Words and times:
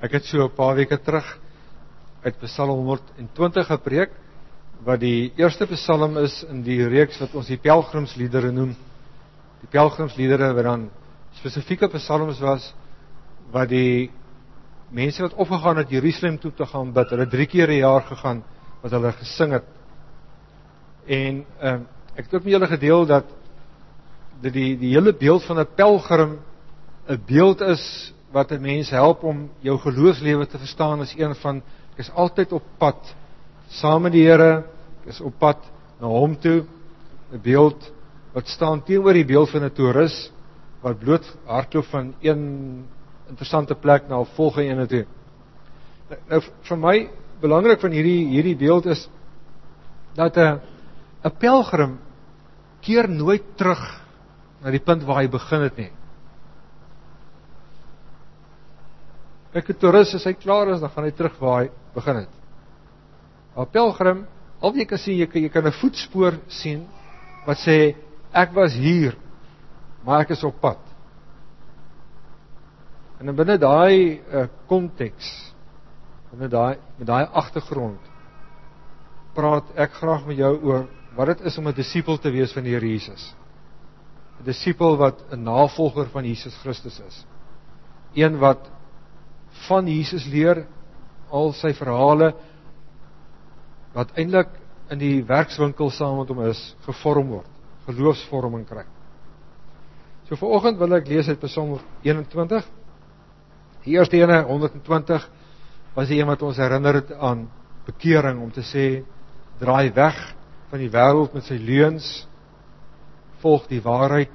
Ek 0.00 0.14
het 0.16 0.24
so 0.24 0.44
'n 0.44 0.54
paar 0.56 0.74
weke 0.76 0.96
terug 0.96 1.38
uit 2.22 2.38
Psalm 2.40 2.70
120 2.70 3.66
gepreek 3.66 4.10
wat 4.84 5.00
die 5.00 5.32
eerste 5.36 5.66
Psalm 5.66 6.16
is 6.16 6.42
in 6.48 6.62
die 6.62 6.88
reeks 6.88 7.18
wat 7.20 7.34
ons 7.34 7.46
die 7.46 7.58
pelgrimsliedere 7.58 8.50
noem. 8.50 8.74
Die 9.60 9.68
pelgrimsliedere 9.68 10.54
wat 10.54 10.64
dan 10.64 10.90
spesifieke 11.36 11.88
psalms 11.88 12.40
was 12.40 12.72
wat 13.52 13.68
die 13.68 14.10
mense 14.90 15.22
wat 15.22 15.34
opgegaan 15.34 15.76
het 15.76 15.90
Jerusalem 15.90 16.38
toe 16.38 16.52
te 16.52 16.66
gaan 16.66 16.92
bid. 16.92 17.10
Hulle 17.10 17.26
3 17.26 17.46
keer 17.46 17.68
'n 17.68 17.82
jaar 17.84 18.02
gegaan 18.02 18.42
wat 18.82 18.90
hulle 18.90 19.12
gesing 19.12 19.52
het. 19.52 19.64
En 21.06 21.44
ehm 21.60 21.74
uh, 21.74 21.86
ek 22.16 22.24
het 22.24 22.34
ook 22.34 22.44
met 22.44 22.52
julle 22.52 22.66
gedeel 22.66 23.06
dat 23.06 23.24
dit 24.40 24.52
die 24.52 24.78
die 24.78 24.94
hele 24.94 25.12
beeld 25.12 25.44
van 25.44 25.60
'n 25.60 25.74
pelgrim 25.74 26.38
'n 27.08 27.22
beeld 27.26 27.60
is 27.60 28.14
wat 28.32 28.52
'n 28.52 28.60
mens 28.60 28.90
help 28.90 29.22
om 29.22 29.50
jou 29.58 29.78
geloofslewe 29.78 30.46
te 30.46 30.58
verstaan 30.58 31.00
is 31.00 31.14
een 31.16 31.34
van 31.34 31.62
ek 31.92 31.98
is 31.98 32.10
altyd 32.10 32.52
op 32.52 32.62
pad 32.78 33.14
saam 33.68 34.02
met 34.02 34.12
die 34.12 34.26
Here, 34.26 34.64
ek 35.02 35.08
is 35.08 35.20
op 35.20 35.38
pad 35.38 35.58
na 36.00 36.06
hom 36.06 36.36
toe. 36.38 36.64
'n 37.32 37.40
Beeld 37.42 37.92
wat 38.32 38.48
staan 38.48 38.82
teenoor 38.82 39.12
die 39.12 39.24
beeld 39.24 39.50
van 39.50 39.64
'n 39.64 39.70
toerus 39.70 40.32
wat 40.82 40.98
bloot 40.98 41.36
hardloop 41.46 41.84
van 41.84 42.14
een 42.20 42.84
interessante 43.28 43.74
plek 43.74 44.08
na 44.08 44.20
'n 44.20 44.26
volgende 44.34 44.68
een 44.68 44.86
toe. 44.86 45.06
Nou, 46.28 46.40
vir 46.62 46.78
my 46.78 47.08
belangrik 47.40 47.80
van 47.80 47.90
hierdie 47.90 48.26
hierdie 48.26 48.56
beeld 48.56 48.86
is 48.86 49.08
dat 50.14 50.36
'n 50.36 50.60
'n 51.24 51.36
pelgrim 51.38 51.98
keer 52.80 53.08
nooit 53.08 53.42
terug 53.56 54.00
na 54.62 54.70
die 54.70 54.80
punt 54.80 55.02
waar 55.04 55.22
hy 55.22 55.28
begin 55.28 55.60
het 55.60 55.76
nie. 55.76 55.90
Kyk, 59.52 59.70
'n 59.70 59.80
toerist 59.82 60.14
as 60.14 60.24
hy 60.24 60.34
klaar 60.34 60.68
is, 60.74 60.80
dan 60.80 60.90
gaan 60.90 61.04
hy 61.04 61.10
terug 61.10 61.38
waar 61.40 61.62
hy 61.62 61.70
begin 61.94 62.16
het. 62.16 62.34
'n 63.56 63.66
Pelgrim, 63.66 64.26
al 64.60 64.74
jy 64.74 64.84
kan 64.84 64.98
sien, 64.98 65.18
jy 65.18 65.26
kan 65.26 65.42
jy 65.42 65.48
kan 65.48 65.66
'n 65.66 65.72
voetspoor 65.72 66.38
sien 66.48 66.86
wat 67.46 67.58
sê 67.58 67.96
ek 68.32 68.54
was 68.54 68.72
hier, 68.74 69.16
maar 70.04 70.20
ek 70.20 70.30
is 70.30 70.44
op 70.44 70.60
pad. 70.60 70.78
En 73.20 73.36
binne 73.36 73.58
daai 73.58 74.20
uh, 74.32 74.46
konteks, 74.68 75.52
binne 76.30 76.48
daai 76.48 76.78
met 76.98 77.06
daai 77.06 77.26
agtergrond 77.26 78.00
praat 79.34 79.66
ek 79.78 79.92
graag 80.00 80.26
met 80.26 80.38
jou 80.40 80.54
oor 80.62 80.86
wat 81.16 81.26
dit 81.26 81.46
is 81.46 81.58
om 81.58 81.68
'n 81.68 81.74
disipel 81.74 82.18
te 82.18 82.30
wees 82.30 82.52
van 82.52 82.64
die 82.64 82.72
Here 82.72 82.86
Jesus. 82.86 83.34
'n 84.40 84.44
Disipel 84.44 84.96
wat 84.96 85.22
'n 85.32 85.42
navolger 85.42 86.08
van 86.08 86.24
Jesus 86.24 86.54
Christus 86.62 87.00
is. 87.00 87.26
Een 88.14 88.38
wat 88.38 88.70
van 89.68 89.88
Jesus 89.88 90.26
leer 90.30 90.64
al 91.30 91.52
sy 91.58 91.72
verhale 91.78 92.32
wat 93.94 94.14
eintlik 94.18 94.52
in 94.90 94.98
die 94.98 95.20
werkswinkel 95.26 95.90
saam 95.94 96.18
met 96.20 96.30
hom 96.32 96.42
is 96.48 96.60
gevorm 96.86 97.30
word, 97.36 97.50
geloofsvorming 97.86 98.64
kry. 98.66 98.84
So 100.28 100.38
vanoggend 100.38 100.78
wil 100.78 100.94
ek 100.98 101.08
lees 101.10 101.28
uit 101.30 101.42
Psalm 101.42 101.78
21. 102.06 102.66
Die 103.84 103.96
eerste 103.96 104.18
ene 104.20 104.42
120 104.46 105.24
was 105.96 106.10
die 106.10 106.20
een 106.20 106.28
wat 106.30 106.42
ons 106.46 106.60
herinner 106.60 107.00
het 107.00 107.14
aan 107.18 107.48
bekering 107.86 108.42
om 108.42 108.50
te 108.54 108.62
sê 108.66 109.02
draai 109.58 109.90
weg 109.94 110.18
van 110.70 110.82
die 110.82 110.90
wêreld 110.92 111.34
met 111.34 111.46
sy 111.48 111.58
leuns 111.58 112.10
volg 113.42 113.66
die 113.70 113.80
waarheid 113.82 114.30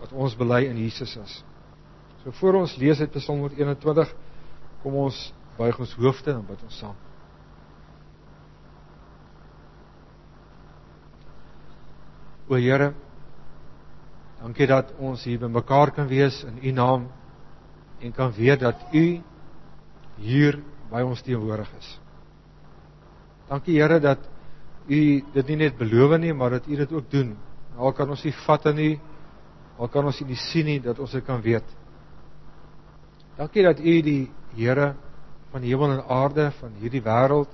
wat 0.00 0.14
ons 0.14 0.34
bely 0.38 0.64
in 0.66 0.78
Jesus 0.80 1.14
is. 1.20 1.36
So 2.22 2.34
voor 2.40 2.62
ons 2.64 2.74
lees 2.80 3.00
uit 3.00 3.14
Psalm 3.14 3.44
121 3.46 4.10
Kom 4.82 4.94
ons 4.94 5.18
buig 5.58 5.78
ons 5.82 5.94
hoofde 5.98 6.32
en 6.32 6.46
bid 6.46 6.62
ons 6.62 6.80
saam. 6.80 6.96
O 12.48 12.56
Here, 12.56 12.92
dankie 14.40 14.68
dat 14.70 14.94
ons 15.04 15.24
hier 15.28 15.40
bymekaar 15.42 15.92
kan 15.96 16.08
wees 16.08 16.40
in 16.48 16.62
U 16.62 16.72
naam 16.72 17.08
en 18.00 18.14
kan 18.16 18.32
weet 18.32 18.62
dat 18.62 18.86
U 18.94 19.04
hier 20.22 20.60
by 20.88 21.02
ons 21.04 21.20
teenwoordig 21.26 21.68
is. 21.76 21.90
Dankie 23.50 23.76
Here 23.76 23.98
dat 24.00 24.24
U 24.88 25.00
dit 25.34 25.50
nie 25.52 25.58
net 25.66 25.76
beloof 25.76 26.16
nie, 26.22 26.32
maar 26.32 26.56
dat 26.56 26.68
U 26.70 26.76
dit 26.76 26.92
ook 26.92 27.10
doen. 27.12 27.34
Al 27.76 27.92
kan 27.92 28.08
ons 28.08 28.24
nie 28.24 28.34
vat 28.46 28.64
nie, 28.74 28.94
al 29.76 29.90
kan 29.92 30.08
ons 30.08 30.22
nie 30.24 30.38
sien 30.48 30.66
nie 30.66 30.80
dat 30.80 30.98
ons 30.98 31.12
dit 31.12 31.24
kan 31.26 31.42
weet. 31.44 31.66
Dankie 33.38 33.62
dat 33.62 33.78
U 33.78 33.94
die 34.02 34.30
Here 34.56 34.94
van 35.52 35.62
die 35.62 35.70
hemel 35.70 35.94
en 35.94 36.06
aarde 36.10 36.50
van 36.58 36.72
hierdie 36.80 37.02
wêreld 37.04 37.52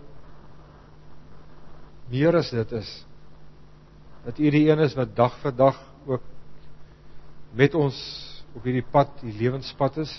meer 2.08 2.36
as 2.38 2.50
dit 2.52 2.72
is 2.78 2.92
dat 4.24 4.40
U 4.40 4.50
die 4.54 4.64
een 4.70 4.80
is 4.80 4.96
wat 4.96 5.12
dag 5.16 5.36
vir 5.42 5.52
dag 5.56 5.80
ook 6.08 6.24
met 7.52 7.74
ons 7.76 7.98
op 8.54 8.64
hierdie 8.64 8.86
pad, 8.90 9.10
die 9.20 9.34
lewenspad 9.36 9.98
is. 10.00 10.12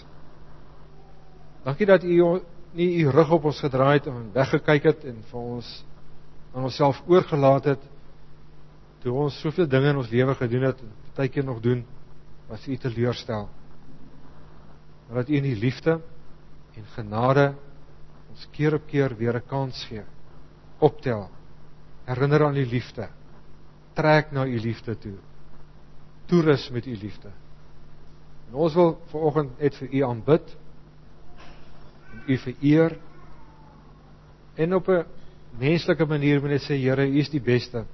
Dankie 1.65 1.87
dat 1.89 2.03
U 2.03 2.39
nie 2.75 2.89
U 3.01 3.09
rug 3.09 3.31
op 3.39 3.49
ons 3.49 3.63
gedraai 3.63 3.97
het 3.97 4.07
en 4.11 4.29
weggekyk 4.35 4.89
het 4.91 5.05
en 5.09 5.21
vir 5.31 5.41
ons 5.57 5.73
aan 6.53 6.69
onsself 6.69 7.01
oorgelaat 7.07 7.73
het 7.73 7.91
toe 9.01 9.13
ons 9.25 9.41
soveel 9.41 9.67
dinge 9.69 9.89
in 9.95 10.01
ons 10.01 10.11
lewe 10.13 10.35
gedoen 10.37 10.69
het 10.69 10.81
en 10.85 10.93
baie 11.17 11.31
keer 11.31 11.45
nog 11.47 11.61
doen 11.63 11.85
wat 12.49 12.67
U 12.67 12.77
teleurstel. 12.77 13.47
Maar 15.15 15.23
dat 15.23 15.33
U 15.33 15.37
in 15.37 15.45
U 15.45 15.55
liefde 15.55 16.01
en 16.75 16.85
genade 16.85 17.53
ons 18.29 18.47
keer 18.51 18.73
op 18.73 18.83
keer 18.85 19.15
weer 19.15 19.35
'n 19.35 19.47
kans 19.47 19.85
gee. 19.87 20.03
Optel. 20.77 21.29
Herinner 22.03 22.43
aan 22.45 22.55
u 22.55 22.65
liefde. 22.65 23.07
Trek 23.93 24.31
na 24.31 24.45
u 24.45 24.59
liefde 24.59 24.97
toe. 24.97 25.15
Toerus 26.25 26.69
met 26.69 26.85
u 26.85 26.97
liefde. 26.97 27.31
En 28.47 28.53
ons 28.53 28.73
wil 28.73 29.01
vanoggend 29.05 29.59
net 29.59 29.75
vir 29.75 29.93
u 29.93 30.03
aanbid. 30.03 30.57
En 32.11 32.23
u 32.27 32.37
vereer. 32.37 32.99
En 34.55 34.75
op 34.75 34.87
'n 34.87 35.05
menslike 35.57 36.05
manier 36.05 36.41
moet 36.41 36.49
net 36.49 36.61
sê 36.61 36.75
Here, 36.75 37.07
u 37.07 37.17
is 37.17 37.29
die 37.29 37.41
beste. 37.41 37.85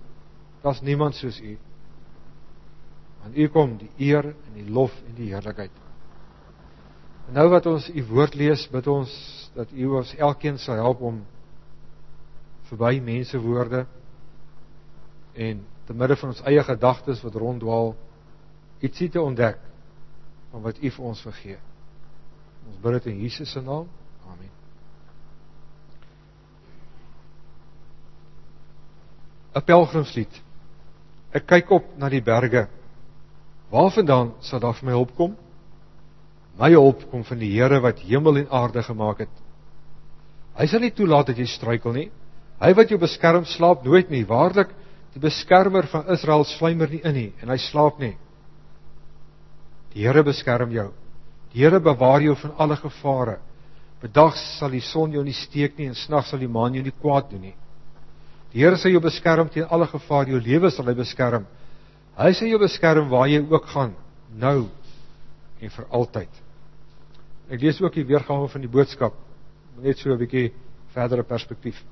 Daar's 0.61 0.81
niemand 0.81 1.15
soos 1.15 1.41
u. 1.41 1.57
Aan 3.23 3.31
u 3.35 3.47
kom 3.47 3.77
die 3.77 3.91
eer 3.97 4.25
en 4.25 4.53
die 4.53 4.69
lof 4.69 5.01
en 5.07 5.15
die 5.15 5.33
heerlikheid. 5.33 5.90
Nou 7.31 7.47
wat 7.49 7.65
ons 7.65 7.87
u 7.87 8.03
woord 8.09 8.35
lees, 8.35 8.65
bid 8.71 8.87
ons 8.91 9.11
dat 9.55 9.71
u 9.71 9.87
ons 9.95 10.13
elkeen 10.19 10.57
sal 10.59 10.81
help 10.83 11.01
om 11.07 11.21
verby 12.67 12.97
mense 13.03 13.39
woorde 13.39 13.85
en 15.33 15.61
te 15.87 15.95
midde 15.95 16.17
van 16.19 16.31
ons 16.33 16.41
eie 16.47 16.63
gedagtes 16.63 17.21
wat 17.23 17.35
ronddwaal 17.39 17.93
ietsie 18.83 19.09
te 19.11 19.21
ontdek 19.21 19.59
van 20.51 20.63
wat 20.65 20.79
u 20.83 20.91
vir 20.91 21.05
ons 21.07 21.21
vergee. 21.23 21.59
Ons 22.67 22.79
bid 22.83 22.97
dit 22.99 23.09
in 23.13 23.21
Jesus 23.23 23.51
se 23.51 23.63
naam. 23.63 23.87
Amen. 24.27 24.51
'n 29.55 29.63
Pelgrimslied. 29.67 30.41
Ek 31.31 31.47
kyk 31.47 31.71
op 31.71 31.95
na 31.97 32.09
die 32.09 32.23
berge. 32.23 32.67
Waarvandaan 33.71 34.33
sal 34.39 34.59
daar 34.59 34.75
vir 34.75 34.85
my 34.85 34.91
hulp 34.91 35.15
kom? 35.15 35.35
My 36.59 36.71
hulp 36.73 37.05
kom 37.11 37.23
van 37.27 37.39
die 37.39 37.51
Here 37.53 37.79
wat 37.83 38.01
hemel 38.05 38.43
en 38.43 38.49
aarde 38.51 38.83
gemaak 38.83 39.23
het. 39.25 39.35
Hy 40.57 40.67
sal 40.67 40.83
nie 40.83 40.93
toelaat 40.95 41.31
dat 41.31 41.39
jy 41.39 41.47
struikel 41.47 41.95
nie. 41.95 42.09
Hy 42.61 42.73
wat 42.77 42.91
jou 42.91 42.99
beskerm 43.01 43.45
slaap 43.47 43.85
nooit 43.85 44.11
nie. 44.11 44.25
Waarlik, 44.27 44.73
die 45.15 45.21
beskermer 45.23 45.87
van 45.91 46.09
Israel 46.13 46.43
slymer 46.47 46.91
nie 46.91 47.01
in 47.07 47.15
nie 47.15 47.29
en 47.41 47.51
hy 47.51 47.57
slaap 47.59 47.99
nie. 47.99 48.13
Die 49.95 50.05
Here 50.05 50.23
beskerm 50.23 50.71
jou. 50.75 50.91
Die 51.51 51.63
Here 51.63 51.79
bewaar 51.83 52.23
jou 52.23 52.35
van 52.43 52.53
alle 52.63 52.77
gevare. 52.79 53.39
Bedag 54.01 54.37
sal 54.39 54.71
die 54.73 54.83
son 54.83 55.11
jou 55.13 55.23
nie 55.23 55.35
steek 55.35 55.77
nie 55.77 55.89
en 55.91 55.97
snags 55.97 56.31
sal 56.31 56.39
die 56.41 56.51
maan 56.51 56.75
jou 56.75 56.83
nie 56.83 56.95
kwaad 57.01 57.29
doen 57.31 57.43
nie. 57.49 57.55
Die 58.51 58.63
Here 58.63 58.77
sal 58.79 58.91
jou 58.91 59.01
beskerm 59.03 59.49
teen 59.49 59.67
alle 59.69 59.87
gevare, 59.87 60.31
jou 60.31 60.39
lewe 60.41 60.71
sal 60.71 60.87
hy 60.89 60.95
beskerm. 60.97 61.45
Hy 62.17 62.31
sal 62.35 62.49
jou 62.51 62.59
beskerm 62.59 63.09
waar 63.11 63.29
jy 63.31 63.39
ook 63.47 63.67
gaan, 63.71 63.93
nou 64.35 64.67
en 65.61 65.69
vir 65.75 65.85
altyd. 65.89 66.41
Ek 67.51 67.61
lees 67.61 67.81
ook 67.81 67.95
die 67.97 68.07
weergawe 68.07 68.47
van 68.47 68.63
die 68.63 68.71
boodskap 68.71 69.15
net 69.81 69.97
so 69.97 70.11
'n 70.11 70.19
bietjie 70.19 70.53
verdere 70.93 71.23
perspektief. 71.23 71.83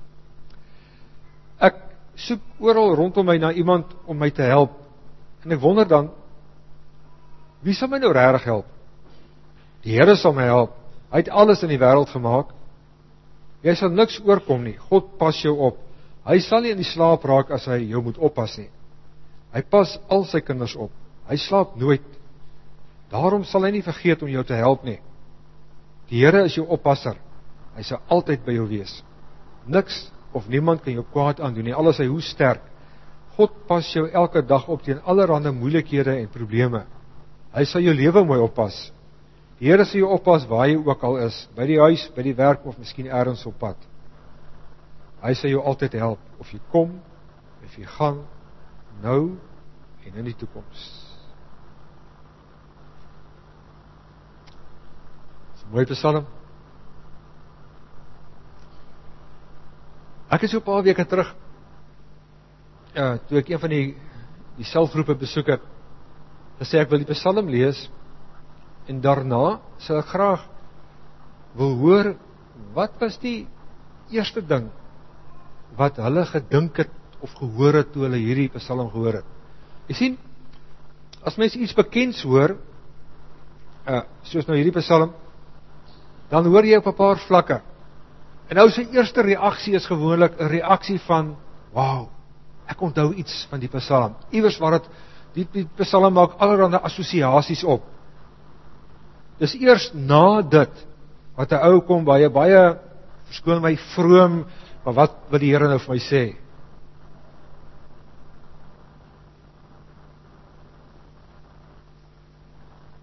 Ek 1.59 1.75
soek 2.15 2.41
oral 2.59 2.95
rondom 2.95 3.25
my 3.25 3.37
na 3.37 3.51
iemand 3.51 3.85
om 4.05 4.17
my 4.17 4.29
te 4.29 4.43
help 4.43 4.71
en 5.43 5.51
ek 5.51 5.61
wonder 5.61 5.87
dan 5.87 6.09
wie 7.63 7.73
sal 7.73 7.89
my 7.89 7.97
nou 7.97 8.13
regtig 8.13 8.43
help? 8.43 8.65
Die 9.83 9.91
Here 9.91 10.15
sal 10.15 10.33
my 10.33 10.43
help. 10.43 10.71
Hy 11.11 11.17
het 11.17 11.29
alles 11.29 11.63
in 11.63 11.69
die 11.69 11.79
wêreld 11.79 12.09
gemaak. 12.09 12.53
Jy 13.63 13.75
sal 13.75 13.89
niks 13.89 14.19
oorkom 14.23 14.63
nie. 14.63 14.77
God 14.77 15.17
pas 15.17 15.41
jou 15.41 15.57
op. 15.57 15.77
Hy 16.25 16.39
sal 16.39 16.61
nie 16.61 16.71
in 16.71 16.77
die 16.77 16.83
slaap 16.83 17.23
raak 17.23 17.51
as 17.51 17.65
hy 17.65 17.89
jou 17.89 18.01
moet 18.01 18.17
oppas 18.17 18.57
nie. 18.57 18.69
Hy 19.53 19.61
pas 19.61 19.99
al 20.09 20.23
sy 20.25 20.39
kinders 20.39 20.75
op. 20.75 20.91
Hy 21.27 21.35
slaap 21.35 21.75
nooit 21.75 22.19
Daarom 23.09 23.43
sal 23.43 23.65
hy 23.65 23.73
nie 23.73 23.85
vergeet 23.85 24.21
om 24.21 24.29
jou 24.29 24.43
te 24.45 24.57
help 24.57 24.83
nie. 24.85 24.99
Die 26.09 26.23
Here 26.23 26.43
is 26.45 26.55
jou 26.57 26.65
oppasser. 26.67 27.17
Hy 27.77 27.83
sal 27.85 28.01
altyd 28.09 28.41
by 28.45 28.55
jou 28.57 28.65
wees. 28.69 28.91
Niks 29.69 30.07
of 30.33 30.47
niemand 30.49 30.83
kan 30.83 30.93
jou 30.93 31.05
kwaad 31.13 31.41
aandoen 31.41 31.69
nie, 31.69 31.75
al 31.75 31.89
is 31.91 31.99
hy 32.01 32.07
hoe 32.09 32.21
sterk. 32.25 32.63
God 33.37 33.53
pas 33.69 33.87
jou 33.93 34.07
elke 34.09 34.41
dag 34.43 34.65
op 34.67 34.81
teen 34.83 34.99
allerlei 35.05 35.53
moeilikhede 35.55 36.17
en 36.19 36.31
probleme. 36.33 36.83
Hy 37.53 37.63
sal 37.65 37.85
jou 37.85 37.93
lewe 37.95 38.25
mooi 38.25 38.39
oppas. 38.43 38.89
Die 39.59 39.69
Here 39.69 39.85
sal 39.85 40.01
jou 40.01 40.09
oppas 40.15 40.45
waar 40.49 40.67
jy 40.69 40.77
ook 40.79 41.03
al 41.03 41.17
is, 41.25 41.47
by 41.55 41.65
die 41.67 41.79
huis, 41.79 42.07
by 42.15 42.23
die 42.23 42.35
werk 42.35 42.65
of 42.65 42.77
miskien 42.79 43.07
elders 43.07 43.45
op 43.47 43.57
pad. 43.59 43.77
Hy 45.19 45.33
sal 45.35 45.51
jou 45.51 45.63
altyd 45.67 45.97
help 45.99 46.39
of 46.39 46.51
jy 46.53 46.61
kom 46.71 46.95
of 47.65 47.75
jy 47.77 47.85
gaan 47.97 48.21
nou 49.03 49.35
en 50.07 50.15
in 50.15 50.29
die 50.29 50.35
toekoms. 50.39 50.85
Dis 55.53 55.58
'n 55.58 55.58
mooi 55.71 55.85
psalm. 55.85 56.25
Ek 60.29 60.41
het 60.41 60.51
so 60.51 60.57
'n 60.57 60.63
paar 60.63 60.83
weke 60.83 61.05
terug 61.05 61.35
uh 62.95 63.17
toe 63.27 63.39
ek 63.39 63.49
een 63.49 63.59
van 63.59 63.69
die 63.69 63.95
die 64.59 64.67
selfgroepe 64.67 65.15
besoek 65.15 65.47
het, 65.47 65.61
gesê 66.59 66.81
ek 66.81 66.89
wil 66.91 66.99
die 66.99 67.13
Psalm 67.13 67.47
lees 67.47 67.87
en 68.89 68.99
daarna 69.01 69.59
sou 69.79 69.97
ek 69.99 70.09
graag 70.11 70.41
wil 71.55 71.77
hoor 71.79 72.15
wat 72.75 72.97
was 72.99 73.17
die 73.21 73.47
eerste 74.11 74.41
ding 74.41 74.67
wat 75.77 76.01
hulle 76.01 76.25
gedink 76.25 76.81
het 76.83 76.91
of 77.21 77.31
gehoor 77.37 77.79
het 77.79 77.93
toe 77.93 78.03
hulle 78.07 78.19
hierdie 78.19 78.49
Psalm 78.57 78.89
gehoor 78.89 79.21
het. 79.21 79.29
Jy 79.87 79.95
sien, 79.95 80.17
as 81.23 81.37
mense 81.37 81.59
iets 81.59 81.75
bekends 81.75 82.23
hoor, 82.23 82.57
uh 83.87 84.03
soos 84.27 84.47
nou 84.47 84.57
hierdie 84.57 84.75
Psalm, 84.81 85.13
dan 86.29 86.45
hoor 86.45 86.65
jy 86.65 86.77
op 86.77 86.87
'n 86.87 86.95
paar 86.95 87.17
vlakke. 87.17 87.61
En 88.49 88.55
nou 88.55 88.69
sy 88.69 88.87
eerste 88.91 89.21
reaksie 89.21 89.75
is 89.75 89.85
gewoonlik 89.85 90.39
'n 90.39 90.47
reaksie 90.47 90.99
van, 90.99 91.35
"Wow, 91.73 92.09
ek 92.67 92.81
onthou 92.81 93.13
iets 93.13 93.47
van 93.49 93.59
die 93.59 93.69
Psalm." 93.69 94.15
Iewers 94.31 94.57
waar 94.57 94.71
dit 94.71 94.89
die, 95.33 95.47
die 95.51 95.67
Psalm 95.77 96.13
maak 96.13 96.37
allerlei 96.37 96.79
assosiasies 96.81 97.63
op. 97.63 97.83
Dis 99.39 99.55
eers 99.55 99.91
na 99.93 100.41
dit 100.41 100.87
wat 101.35 101.51
'n 101.51 101.63
ou 101.63 101.81
kom 101.81 102.03
baie 102.03 102.29
baie 102.29 102.77
verskoon 103.25 103.61
my 103.61 103.77
vroom, 103.95 104.45
maar 104.83 104.93
wat 104.93 105.15
wat 105.29 105.39
die 105.39 105.51
Here 105.51 105.67
nou 105.67 105.79
vir 105.79 105.93
my 105.93 105.99
sê? 105.99 106.35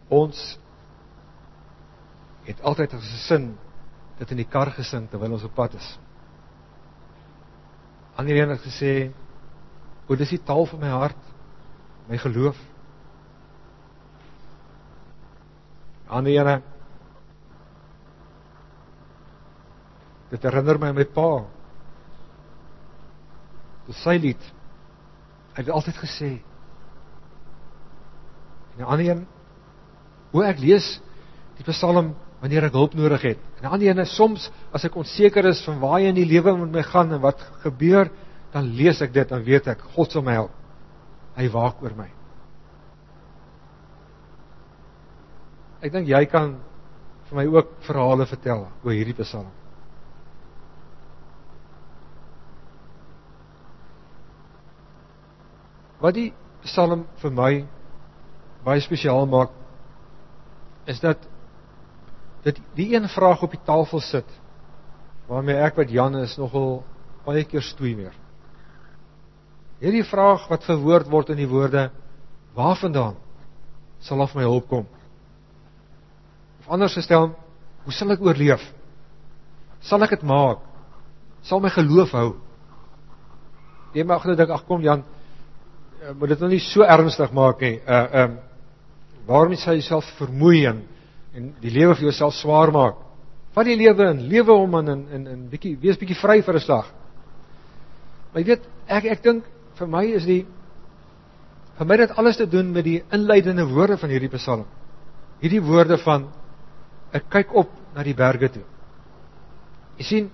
Ons 0.08 0.58
het 2.46 2.62
altyd 2.62 2.94
as 2.94 3.02
'n 3.02 3.24
sin 3.26 3.58
dit 4.18 4.30
in 4.30 4.36
die 4.36 4.48
kar 4.48 4.70
gesing 4.70 5.08
terwyl 5.10 5.32
ons 5.32 5.44
op 5.44 5.54
pad 5.54 5.74
is. 5.74 5.98
Ander 8.16 8.36
een 8.36 8.48
het 8.48 8.60
gesê, 8.60 9.12
"O, 10.08 10.16
dis 10.16 10.30
die 10.30 10.42
taal 10.42 10.66
van 10.66 10.80
my 10.80 10.88
hart, 10.88 11.22
my 12.08 12.18
geloof." 12.18 12.56
Ander 16.08 16.32
een 16.32 16.62
Dit 20.30 20.42
herinner 20.42 20.78
my 20.78 20.88
aan 20.88 20.98
my 20.98 21.04
pa. 21.04 21.44
Dis 23.86 24.02
sy 24.02 24.16
lied. 24.18 24.42
Hy 25.54 25.62
het 25.62 25.70
altyd 25.70 25.96
gesê. 26.02 26.30
En 28.74 28.82
'n 28.82 28.88
ander 28.90 29.10
een, 29.10 29.26
hoe 30.30 30.44
ek 30.44 30.58
lees 30.58 31.00
die 31.56 31.64
Psalm 31.64 32.14
wanneer 32.40 32.68
ek 32.68 32.76
hulp 32.76 32.94
nodig 32.98 33.22
het. 33.32 33.42
En 33.62 33.80
die 33.80 33.88
ene 33.88 34.04
soms 34.08 34.50
as 34.74 34.84
ek 34.84 34.96
onseker 34.98 35.48
is 35.48 35.62
van 35.64 35.80
waar 35.80 36.00
jy 36.02 36.12
in 36.12 36.18
die 36.18 36.28
lewe 36.28 36.52
met 36.58 36.74
my 36.78 36.84
gaan 36.84 37.14
en 37.16 37.22
wat 37.24 37.40
gebeur, 37.64 38.10
dan 38.52 38.68
lees 38.76 39.00
ek 39.04 39.14
dit 39.14 39.32
en 39.32 39.44
weet 39.44 39.68
ek 39.72 39.82
God 39.96 40.12
sal 40.12 40.24
my 40.24 40.36
help. 40.36 40.54
Hy 41.36 41.48
waak 41.52 41.82
oor 41.84 41.96
my. 41.96 42.08
Ek 45.84 45.92
dink 45.92 46.08
jy 46.08 46.22
kan 46.30 46.56
vir 47.28 47.38
my 47.40 47.46
ook 47.50 47.72
verhale 47.86 48.26
vertel 48.28 48.66
oor 48.84 48.94
hierdie 48.94 49.16
Psalm. 49.18 49.48
Wat 56.00 56.16
die 56.16 56.30
Psalm 56.66 57.06
vir 57.22 57.32
my 57.34 57.52
baie 58.66 58.82
spesiaal 58.82 59.28
maak 59.30 59.52
is 60.90 61.00
dat 61.02 61.22
dit 62.46 62.60
die 62.78 62.92
een 62.94 63.08
vraag 63.10 63.42
op 63.42 63.54
die 63.54 63.62
tafel 63.66 64.00
sit 64.04 64.28
waarmee 65.26 65.58
ek 65.58 65.78
wat 65.80 65.90
Jan 65.90 66.14
is 66.20 66.36
nogal 66.38 66.84
baie 67.26 67.42
keer 67.44 67.64
stoei 67.66 67.96
meer. 67.98 68.14
Hierdie 69.82 70.04
vraag 70.06 70.46
wat 70.48 70.64
verwoord 70.64 71.10
word 71.10 71.32
in 71.34 71.40
die 71.42 71.50
woorde 71.50 71.88
waarvandaan 72.54 73.18
sal 74.06 74.22
af 74.22 74.36
my 74.38 74.46
hulp 74.46 74.68
kom? 74.70 74.86
Of 76.62 76.70
anders 76.70 76.94
gestel, 76.94 77.32
hoe 77.84 77.94
sal 77.94 78.14
ek 78.14 78.22
oorleef? 78.22 78.62
Sal 79.82 80.06
ek 80.06 80.14
dit 80.14 80.24
maak? 80.26 80.62
Sal 81.46 81.60
my 81.62 81.70
geloof 81.74 82.14
hou? 82.14 82.28
Jy 83.94 84.06
mag 84.06 84.24
net 84.28 84.38
dink 84.38 84.54
ag 84.54 84.64
kom 84.68 84.82
Jan, 84.84 85.02
eh, 86.02 86.14
moet 86.14 86.34
dit 86.34 86.40
nou 86.42 86.50
nie 86.52 86.62
so 86.62 86.86
ernstig 86.86 87.32
maak 87.34 87.60
nie. 87.60 87.78
Uh 87.82 88.02
ehm 88.06 88.30
um, 88.30 88.42
waarom 89.26 89.50
jy 89.50 89.80
jouself 89.80 90.06
vermoei 90.20 90.68
en 90.70 90.84
en 91.36 91.50
die 91.60 91.72
lewe 91.72 91.94
vir 91.94 92.08
jouself 92.08 92.34
swaar 92.38 92.72
maak. 92.72 93.02
Vat 93.56 93.68
die 93.68 93.76
lewe 93.78 94.10
in, 94.12 94.22
lewe 94.30 94.52
hom 94.52 94.74
in 94.80 94.92
en 94.92 95.02
en 95.18 95.26
en 95.32 95.44
bietjie 95.52 95.76
wees 95.80 95.98
bietjie 96.00 96.18
vry 96.20 96.42
vir 96.42 96.54
'n 96.54 96.60
slag. 96.60 96.86
Maar 98.32 98.42
jy 98.42 98.46
weet, 98.46 98.64
ek 98.88 99.04
ek 99.04 99.22
dink 99.22 99.44
vir 99.78 99.88
my 99.88 100.04
is 100.04 100.24
die 100.24 100.46
vir 101.78 101.86
my 101.86 101.96
dit 101.96 102.10
alles 102.16 102.36
te 102.36 102.46
doen 102.46 102.72
met 102.72 102.84
die 102.84 103.02
inleidende 103.12 103.66
woorde 103.68 103.96
van 103.96 104.10
hierdie 104.10 104.32
Psalm. 104.32 104.64
Hierdie 105.40 105.62
woorde 105.62 105.98
van 105.98 106.28
ek 107.12 107.28
kyk 107.30 107.54
op 107.54 107.70
na 107.94 108.02
die 108.02 108.14
berge 108.14 108.48
toe. 108.48 108.64
Jy 109.98 110.04
sien, 110.04 110.30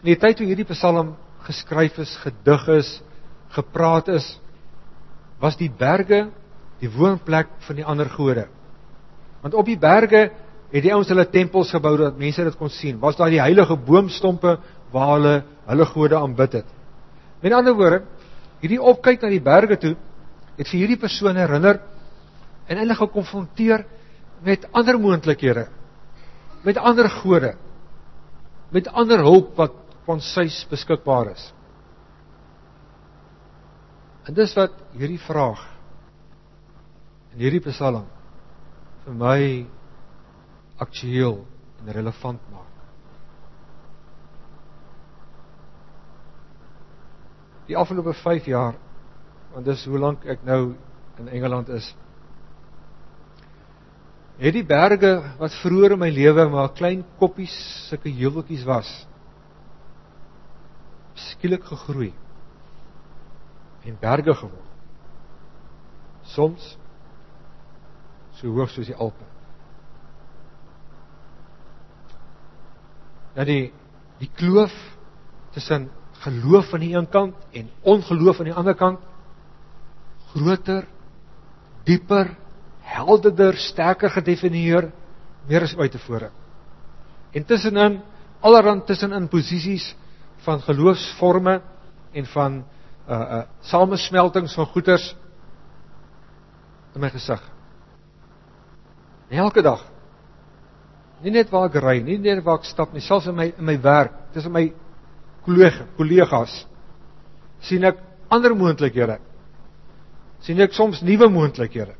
in 0.00 0.06
die 0.06 0.16
tyd 0.16 0.36
toe 0.36 0.46
hierdie 0.46 0.68
Psalm 0.68 1.16
geskryf 1.44 1.98
is, 1.98 2.16
gedig 2.16 2.68
is, 2.68 3.02
gepraat 3.50 4.08
is, 4.08 4.38
was 5.40 5.56
die 5.56 5.70
berge 5.70 6.30
die 6.80 6.88
woonplek 6.88 7.48
van 7.66 7.76
die 7.76 7.84
ander 7.84 8.08
gode. 8.08 8.46
Want 9.40 9.54
op 9.54 9.68
die 9.68 9.78
berge 9.80 10.28
het 10.70 10.84
die 10.84 10.92
ouens 10.94 11.08
hulle 11.10 11.26
tempels 11.30 11.72
gebou 11.74 11.96
dat 11.98 12.18
mense 12.18 12.44
dit 12.46 12.58
kon 12.58 12.70
sien. 12.70 12.98
Was 13.02 13.18
daar 13.18 13.32
die 13.32 13.42
heilige 13.42 13.76
boomstompe 13.76 14.58
waar 14.92 15.14
hulle 15.16 15.34
hulle 15.70 15.86
gode 15.86 16.18
aanbid 16.18 16.60
het. 16.60 16.68
Met 17.40 17.54
ander 17.54 17.74
woorde, 17.78 18.02
hierdie 18.60 18.80
opkyk 18.82 19.22
na 19.22 19.30
die 19.32 19.42
berge 19.42 19.78
toe 19.80 19.94
het 20.58 20.68
vir 20.68 20.78
hierdie 20.82 21.00
persone 21.00 21.40
herinner 21.40 21.80
en 22.70 22.80
hulle 22.82 22.96
gekonfronteer 22.98 23.86
met 24.44 24.66
ander 24.76 24.98
moontlikhede. 25.00 25.66
Met 26.64 26.76
ander 26.76 27.08
gode. 27.20 27.54
Met 28.70 28.88
ander 28.88 29.22
hulp 29.24 29.56
wat 29.58 29.78
van 30.06 30.20
sys 30.24 30.62
beskikbaar 30.70 31.32
is. 31.32 31.50
En 34.28 34.36
dis 34.36 34.52
wat 34.58 34.74
hierdie 34.98 35.20
vraag 35.22 35.62
in 37.34 37.44
hierdie 37.44 37.62
Psalm 37.64 38.08
vir 39.10 39.18
my 39.18 39.66
aktueel 40.78 41.40
en 41.80 41.92
relevant 41.92 42.42
maak. 42.52 42.68
Die 47.66 47.78
afgelope 47.78 48.14
5 48.22 48.46
jaar, 48.50 48.78
want 49.54 49.66
dis 49.66 49.82
hoe 49.86 49.98
lank 49.98 50.24
ek 50.30 50.46
nou 50.46 50.76
in 51.18 51.28
Engeland 51.28 51.68
is, 51.74 51.90
het 54.40 54.56
die 54.56 54.64
berge 54.64 55.12
wat 55.40 55.58
vroeër 55.60 55.96
in 55.96 56.00
my 56.00 56.08
lewe 56.14 56.46
maar 56.48 56.70
klein 56.72 57.02
koppies, 57.20 57.54
sulke 57.90 58.10
heuweltjies 58.14 58.64
was, 58.64 58.88
skielik 61.30 61.66
gegroei 61.66 62.12
en 63.84 63.98
berge 64.00 64.32
geword. 64.38 64.66
Soms 66.30 66.76
so 68.40 68.48
hoog 68.56 68.72
soos 68.72 68.88
die 68.88 68.96
Alpe. 68.96 69.26
Dat 73.36 73.46
die 73.46 73.72
die 74.20 74.30
kloof 74.36 74.72
tussen 75.54 75.88
geloof 76.20 76.74
aan 76.74 76.82
die 76.84 76.94
een 76.96 77.08
kant 77.08 77.36
en 77.56 77.70
ongeloof 77.88 78.40
aan 78.40 78.50
die 78.50 78.56
ander 78.56 78.76
kant 78.76 79.00
groter, 80.34 80.84
dieper, 81.88 82.34
helderder, 82.84 83.56
sterker 83.56 84.12
gedefinieer 84.12 84.90
meer 85.48 85.64
as 85.64 85.74
ooit 85.78 85.92
tevore. 85.94 86.30
En 87.32 87.46
tussenin 87.46 88.00
allerhand 88.44 88.86
tussenin 88.86 89.28
posisies 89.32 89.94
van 90.44 90.60
geloofsforme 90.64 91.60
en 92.12 92.28
van 92.34 92.60
uh 93.08 93.20
uh 93.20 93.42
samesmeltings 93.60 94.54
van 94.54 94.66
goeters 94.66 95.14
in 96.94 97.00
my 97.00 97.10
gesig. 97.10 97.40
Elke 99.30 99.62
dag 99.62 99.86
Nie 101.20 101.32
net 101.34 101.50
waar 101.52 101.68
ek 101.68 101.76
ry, 101.82 101.98
nie 102.00 102.16
net 102.18 102.40
waar 102.44 102.62
ek 102.62 102.68
stap 102.68 102.94
nie, 102.94 103.02
selfs 103.04 103.28
in 103.28 103.36
my 103.36 103.50
in 103.50 103.66
my 103.68 103.76
werk, 103.84 104.14
tussen 104.32 104.54
my 104.54 104.70
kollega, 105.44 105.84
kollegas 105.98 106.54
sien 107.68 107.84
ek 107.84 107.98
ander 108.32 108.54
moontlikhede. 108.56 109.18
sien 110.40 110.60
ek 110.64 110.72
soms 110.72 111.02
nuwe 111.04 111.28
moontlikhede. 111.28 111.92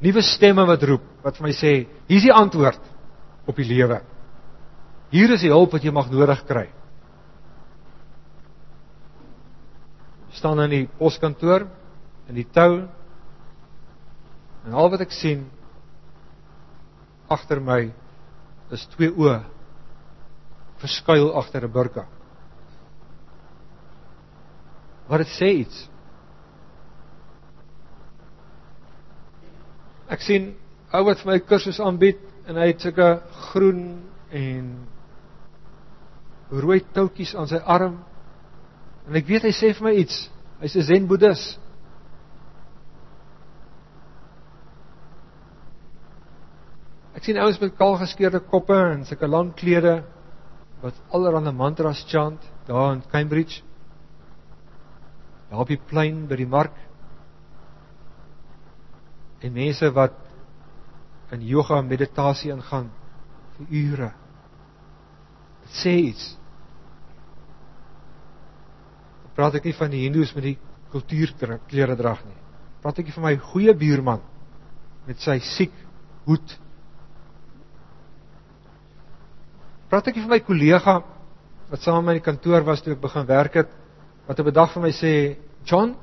Nuwe 0.00 0.22
stemme 0.24 0.64
wat 0.64 0.82
roep, 0.88 1.04
wat 1.22 1.36
vir 1.36 1.44
my 1.44 1.52
sê, 1.52 1.72
hier's 2.08 2.24
die 2.24 2.32
antwoord 2.32 2.80
op 3.46 3.56
die 3.56 3.68
lewe. 3.68 4.00
Hier 5.12 5.32
is 5.34 5.44
die 5.44 5.52
hulp 5.52 5.76
wat 5.76 5.84
jy 5.84 5.92
mag 5.92 6.10
nodig 6.10 6.42
kry. 6.48 6.68
staan 10.36 10.60
in 10.66 10.70
die 10.70 10.88
poskantoor 10.98 11.62
in 12.28 12.36
die 12.36 12.44
tou 12.52 12.84
en 14.66 14.74
al 14.76 14.90
wat 14.92 15.00
ek 15.06 15.14
sien 15.16 15.46
agter 17.28 17.60
my 17.60 17.92
is 18.74 18.86
twee 18.94 19.10
oë 19.10 19.40
verskuil 20.82 21.32
agter 21.38 21.64
'n 21.64 21.72
burka. 21.72 22.06
Wat 25.08 25.18
dit 25.18 25.32
sê 25.38 25.48
iets. 25.62 25.88
Ek 30.08 30.20
sien 30.20 30.54
ou 30.92 31.04
wat 31.04 31.18
vir 31.18 31.32
my 31.32 31.38
kursus 31.38 31.80
aanbied 31.80 32.18
en 32.46 32.56
hy 32.56 32.66
het 32.66 32.80
sulke 32.80 33.22
groen 33.50 34.02
en 34.30 34.86
rooi 36.50 36.80
toutjies 36.92 37.34
aan 37.34 37.48
sy 37.48 37.56
arm. 37.56 38.04
En 39.08 39.16
ek 39.16 39.26
weet 39.26 39.42
hy 39.42 39.54
sê 39.54 39.72
vir 39.74 39.84
my 39.84 39.94
iets. 39.94 40.30
Hy's 40.60 40.76
'n 40.76 40.82
Zen 40.82 41.08
Ek 47.16 47.24
sien 47.24 47.38
ouens 47.40 47.56
met 47.62 47.76
kaal 47.78 47.96
geskeurde 48.02 48.42
koppe 48.44 48.76
en 48.76 49.06
sulke 49.08 49.28
lang 49.30 49.54
klere 49.56 50.02
wat 50.82 50.98
allerhande 51.16 51.52
mantras 51.56 52.02
chant 52.10 52.42
daar 52.66 52.92
in 52.92 53.02
Cambridge. 53.10 53.62
Daar 55.48 55.62
op 55.64 55.70
die 55.72 55.80
plein 55.80 56.26
by 56.28 56.36
die 56.36 56.48
mark. 56.50 56.76
En 59.40 59.54
mense 59.56 59.88
wat 59.96 60.18
in 61.32 61.42
yoga 61.46 61.80
en 61.80 61.88
meditasie 61.88 62.52
ingaan 62.52 62.90
vir 63.56 63.72
ure. 63.80 64.10
Dit 65.64 65.78
sê 65.80 65.94
iets. 66.10 66.28
Praat 69.36 69.56
ek 69.58 69.68
nie 69.68 69.76
van 69.76 69.92
die 69.92 70.04
hindoes 70.04 70.34
met 70.36 70.50
die 70.50 70.58
kultuurklere 70.92 71.96
drag 71.96 72.22
nie. 72.28 72.38
Praat 72.84 73.00
ek 73.00 73.10
van 73.16 73.26
my 73.30 73.34
goeie 73.50 73.74
buurman 73.76 74.22
met 75.08 75.20
sy 75.24 75.40
siek 75.56 75.74
hoed. 76.28 76.58
Praat 79.90 80.08
ek 80.10 80.18
van 80.18 80.32
my 80.34 80.40
kollega 80.42 81.00
wat 81.70 81.82
saam 81.82 82.02
met 82.02 82.06
my 82.06 82.16
in 82.16 82.20
die 82.20 82.26
kantoor 82.26 82.64
was 82.66 82.82
toe 82.82 82.94
ek 82.94 83.02
begin 83.02 83.26
werk 83.26 83.54
het 83.62 83.70
wat 84.26 84.40
op 84.40 84.46
'n 84.46 84.54
dag 84.54 84.72
vir 84.72 84.82
my 84.82 84.90
sê, 84.90 85.36
"John, 85.64 85.94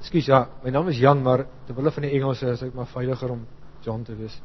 ekskuus 0.00 0.26
ja, 0.26 0.46
my 0.62 0.70
naam 0.70 0.88
is 0.88 0.98
Jan, 0.98 1.22
maar 1.22 1.46
terwyl 1.66 1.90
van 1.90 2.02
die 2.02 2.12
Engelse 2.12 2.50
is 2.52 2.62
ek 2.62 2.74
maar 2.74 2.86
veiliger 2.86 3.30
om 3.30 3.46
John 3.82 4.02
te 4.02 4.14
wees. 4.16 4.36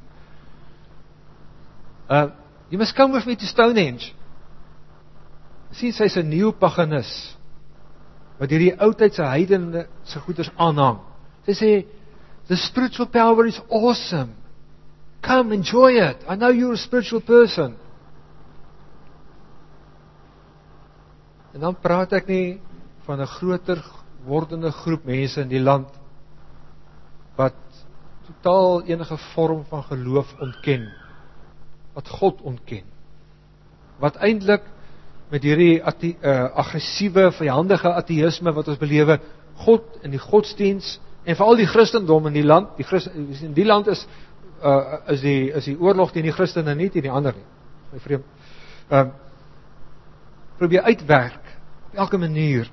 Uh 2.10 2.30
you 2.70 2.78
must 2.80 2.96
come 2.96 3.14
with 3.14 3.26
me 3.26 3.36
to 3.36 3.46
Stonehenge. 3.46 4.14
Sien 5.72 5.92
sy's 5.94 6.18
'n 6.18 6.30
nuwe 6.30 6.54
paganus 6.54 7.38
wat 8.40 8.50
hierdie 8.50 8.74
oudheidse 8.80 9.24
heidene 9.24 9.88
se 10.04 10.20
goeders 10.20 10.52
aanhang. 10.58 11.00
Sy 11.46 11.54
sê 11.54 11.86
the 12.48 12.56
spiritual 12.56 13.08
power 13.08 13.46
is 13.46 13.62
awesome. 13.70 14.34
Come 15.22 15.54
enjoy 15.54 16.00
it. 16.00 16.18
I 16.28 16.36
know 16.36 16.50
you're 16.50 16.74
a 16.74 16.78
spiritual 16.78 17.22
person. 17.22 17.76
En 21.54 21.60
dan 21.60 21.76
praat 21.80 22.14
ek 22.14 22.28
nie 22.28 22.60
van 23.06 23.22
'n 23.22 23.28
groter 23.28 23.84
wordende 24.26 24.72
groep 24.72 25.06
mense 25.06 25.42
in 25.42 25.50
die 25.50 25.62
land 25.62 25.90
wat 27.36 27.58
totaal 28.28 28.84
enige 28.86 29.18
vorm 29.34 29.64
van 29.70 29.84
geloof 29.84 30.36
ontken 30.40 30.92
wat 31.94 32.08
God 32.08 32.42
ontken 32.42 32.84
wat 34.00 34.16
eintlik 34.16 34.64
met 35.32 35.44
hierdie 35.44 35.80
uh, 35.82 36.44
aggressiewe 36.56 37.32
vyandige 37.32 37.90
ateïsme 37.90 38.54
wat 38.54 38.68
ons 38.68 38.78
belewe 38.78 39.20
God 39.66 40.04
in 40.04 40.12
die 40.12 40.22
godsdiens 40.22 41.00
en 41.24 41.36
veral 41.36 41.56
die 41.56 41.70
Christendom 41.70 42.28
in 42.28 42.34
die 42.34 42.46
land 42.46 42.78
die 42.78 42.86
Christ, 42.86 43.10
in 43.16 43.54
die 43.54 43.66
land 43.66 43.88
is 43.88 44.06
uh, 44.62 45.02
is 45.08 45.22
die 45.22 45.52
is 45.52 45.66
die 45.66 45.78
oorlog 45.80 46.12
teen 46.12 46.28
die 46.28 46.36
Christene 46.36 46.76
nie 46.76 46.90
teen 46.90 47.06
die 47.08 47.12
ander 47.14 47.34
nie. 47.34 47.48
My 47.92 48.00
vreemd 48.00 48.26
ehm 48.90 49.08
uh, 49.08 49.20
probeer 50.62 50.84
uitwerk 50.86 51.41
op 51.92 52.02
elke 52.06 52.18
manier 52.18 52.72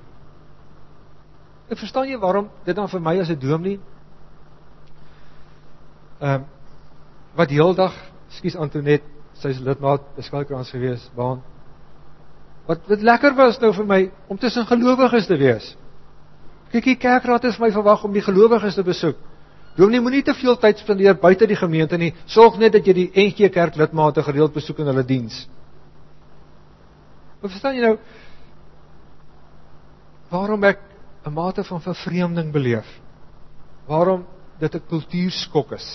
ek 1.69 1.79
verstaan 1.79 2.09
jy 2.09 2.19
waarom 2.19 2.49
dit 2.65 2.77
dan 2.77 2.89
vir 2.89 3.01
my 3.05 3.19
as 3.21 3.31
'n 3.31 3.39
dominee 3.39 3.81
Ehm 6.19 6.41
uh, 6.41 6.47
wat 7.39 7.53
heeldag, 7.55 7.95
skus 8.35 8.57
Antonet, 8.59 9.05
sy's 9.39 9.61
lidmaat 9.63 10.03
by 10.17 10.23
Skalkrans 10.27 10.73
gewees, 10.75 11.05
baan. 11.15 11.45
Wat 12.67 12.81
wat 12.91 13.05
lekker 13.07 13.37
was 13.39 13.61
nou 13.63 13.71
vir 13.77 13.87
my 13.87 13.99
om 14.27 14.39
tussen 14.39 14.67
gelowiges 14.67 15.29
te 15.31 15.37
wees. 15.39 15.69
Kyk, 16.73 16.85
die 16.85 16.97
kerkraad 16.99 17.47
het 17.47 17.61
my 17.63 17.71
verwag 17.71 18.03
om 18.05 18.13
die 18.13 18.25
gelowiges 18.25 18.75
te 18.75 18.83
besoek. 18.83 19.21
Dominee 19.77 20.03
moenie 20.03 20.25
te 20.27 20.35
veel 20.35 20.59
tyd 20.59 20.83
spandeer 20.83 21.15
buite 21.15 21.47
die 21.47 21.57
gemeente 21.57 21.97
nie. 21.97 22.11
Sorg 22.27 22.59
net 22.59 22.75
dat 22.75 22.87
jy 22.87 22.97
die 22.97 23.11
NG 23.15 23.53
Kerk 23.55 23.79
lidmate 23.79 24.23
gereeld 24.27 24.53
besoek 24.53 24.83
in 24.83 24.91
hulle 24.91 25.07
diens. 25.07 25.45
Wat 27.39 27.55
verstaan 27.55 27.79
jy 27.79 27.87
nou? 27.87 27.97
Waarom 30.29 30.65
ek 30.65 30.81
'n 31.25 31.33
mate 31.33 31.65
van 31.65 31.81
vervreemding 31.81 32.53
beleef? 32.53 32.89
Waarom 33.87 34.27
dit 34.59 34.75
'n 34.75 34.87
kultuurskok 34.89 35.73
is. 35.73 35.89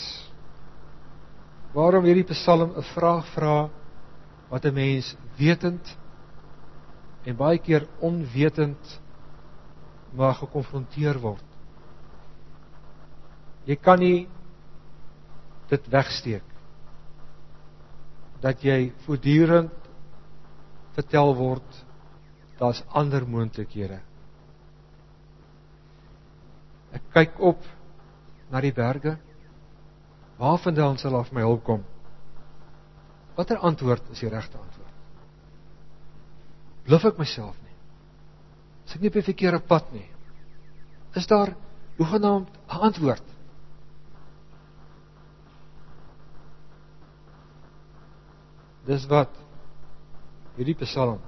Waarom 1.73 2.03
hierdie 2.03 2.33
Psalm 2.33 2.73
'n 2.75 2.83
vraag 2.93 3.25
vra 3.33 3.69
wat 4.49 4.65
'n 4.65 4.73
mens 4.73 5.15
wetend 5.37 5.97
en 7.23 7.35
baie 7.35 7.57
keer 7.57 7.87
onwetend 7.99 9.01
maar 10.13 10.33
gekonfronteer 10.33 11.19
word. 11.19 11.45
Jy 13.65 13.75
kan 13.75 13.99
nie 13.99 14.27
dit 15.69 15.87
wegsteek 15.87 16.43
dat 18.41 18.61
jy 18.61 18.91
voortdurend 19.05 19.71
vertel 20.93 21.35
word 21.35 21.85
daar's 22.59 22.83
ander 22.91 23.25
moontlikhede. 23.27 24.01
Ek 26.93 27.05
kyk 27.13 27.39
op 27.41 27.65
na 28.53 28.61
die 28.61 28.73
berge? 28.73 29.17
Waarvandaan 30.37 30.99
sal 31.01 31.17
af 31.17 31.31
my 31.33 31.41
hulp 31.45 31.63
kom? 31.65 31.83
Watter 33.37 33.57
antwoord 33.65 34.09
is 34.13 34.21
die 34.21 34.29
regte 34.29 34.57
antwoord? 34.57 34.89
Bluf 36.85 37.05
ek 37.09 37.21
myself 37.21 37.57
nie? 37.63 37.77
Is 38.85 38.95
ek 38.97 39.01
nie 39.01 39.11
op 39.13 39.17
die 39.17 39.29
verkeerde 39.29 39.61
pad 39.65 39.87
nie? 39.95 40.07
Is 41.17 41.29
daar 41.29 41.53
hoegenaamd 41.97 42.49
'n 42.49 42.83
antwoord? 42.89 43.23
Dis 48.85 49.05
wat 49.07 49.31
hierdie 50.57 50.75
Psalm 50.75 51.21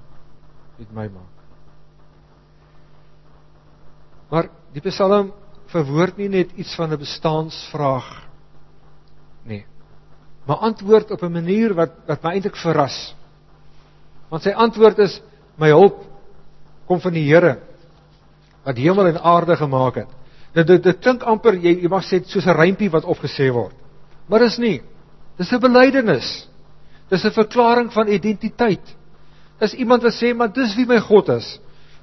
met 0.78 0.92
my 0.92 1.08
maak. 1.08 1.34
Maar 4.30 4.50
die 4.74 4.82
Psalm 4.84 5.32
verwoord 5.72 6.16
nie 6.16 6.28
net 6.28 6.52
iets 6.56 6.74
van 6.74 6.92
'n 6.92 6.98
bestaansvraag 6.98 8.26
nie. 9.44 9.64
Maar 10.46 10.56
antwoord 10.56 11.10
op 11.10 11.22
'n 11.22 11.32
manier 11.32 11.74
wat 11.74 11.92
wat 12.06 12.22
my 12.22 12.30
eintlik 12.30 12.56
verras. 12.56 13.14
Want 14.28 14.42
sy 14.42 14.50
antwoord 14.50 14.98
is 14.98 15.20
my 15.56 15.68
hulp 15.68 16.04
kom 16.86 17.00
van 17.00 17.12
die 17.12 17.26
Here 17.26 17.58
wat 18.64 18.76
hemel 18.76 19.06
en 19.06 19.22
aarde 19.22 19.56
gemaak 19.56 19.94
het. 19.94 20.08
Dit 20.52 20.66
dit, 20.66 20.82
dit 20.82 20.98
klink 20.98 21.22
amper 21.22 21.54
jy, 21.54 21.82
jy 21.82 21.88
mag 21.88 22.04
sê 22.04 22.22
soos 22.24 22.46
'n 22.46 22.56
rympie 22.56 22.90
wat 22.90 23.04
opgesê 23.04 23.52
word. 23.52 23.74
Maar 24.28 24.38
dis 24.38 24.58
nie. 24.58 24.82
Dis 25.36 25.52
'n 25.52 25.60
belydenis. 25.60 26.48
Dis 27.08 27.24
'n 27.24 27.30
verklaring 27.30 27.92
van 27.92 28.08
identiteit. 28.08 28.96
Dis 29.58 29.74
iemand 29.74 30.02
wat 30.02 30.12
sê 30.12 30.34
maar 30.34 30.52
dis 30.52 30.74
wie 30.76 30.86
my 30.86 31.00
God 31.00 31.28
is. 31.28 31.60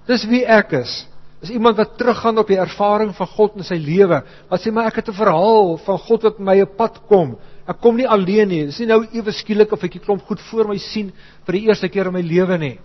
Dis 0.08 0.26
wie 0.26 0.46
ek 0.46 0.72
is 0.72 1.08
is 1.44 1.52
iemand 1.52 1.78
wat 1.78 1.98
teruggaan 2.00 2.40
op 2.40 2.48
die 2.48 2.60
ervaring 2.60 3.12
van 3.16 3.28
God 3.28 3.58
in 3.60 3.66
sy 3.68 3.76
lewe. 3.76 4.22
Wat 4.50 4.64
sê 4.64 4.72
maar 4.72 4.88
ek 4.88 5.02
het 5.02 5.10
'n 5.10 5.20
verhaal 5.20 5.78
van 5.78 5.98
God 6.00 6.24
wat 6.24 6.40
my 6.40 6.62
'n 6.62 6.76
pad 6.78 7.02
kom. 7.08 7.38
Ek 7.68 7.82
kom 7.82 7.96
nie 7.96 8.08
alleen 8.08 8.48
nie. 8.48 8.66
Dis 8.66 8.80
nie 8.80 8.88
nou 8.88 9.06
ewe 9.12 9.32
skielik 9.32 9.72
of 9.72 9.84
ek 9.84 9.96
'n 9.96 10.00
klomp 10.00 10.22
goed 10.26 10.40
voor 10.40 10.68
my 10.68 10.78
sien 10.78 11.12
vir 11.46 11.54
die 11.54 11.68
eerste 11.68 11.90
keer 11.90 12.08
in 12.08 12.14
my 12.14 12.22
lewe 12.22 12.58
nie. 12.58 12.80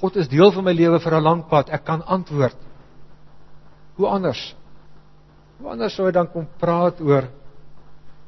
God 0.00 0.16
is 0.16 0.28
deel 0.28 0.52
van 0.52 0.64
my 0.64 0.72
lewe 0.72 1.00
vir 1.00 1.14
'n 1.14 1.22
lang 1.22 1.48
pad. 1.48 1.70
Ek 1.70 1.84
kan 1.84 2.02
antwoord. 2.02 2.56
Hoe 3.96 4.06
anders? 4.06 4.54
Hoe 5.58 5.70
anders 5.70 5.94
sou 5.94 6.06
hy 6.06 6.12
dan 6.12 6.26
kom 6.26 6.46
praat 6.58 7.00
oor 7.00 7.28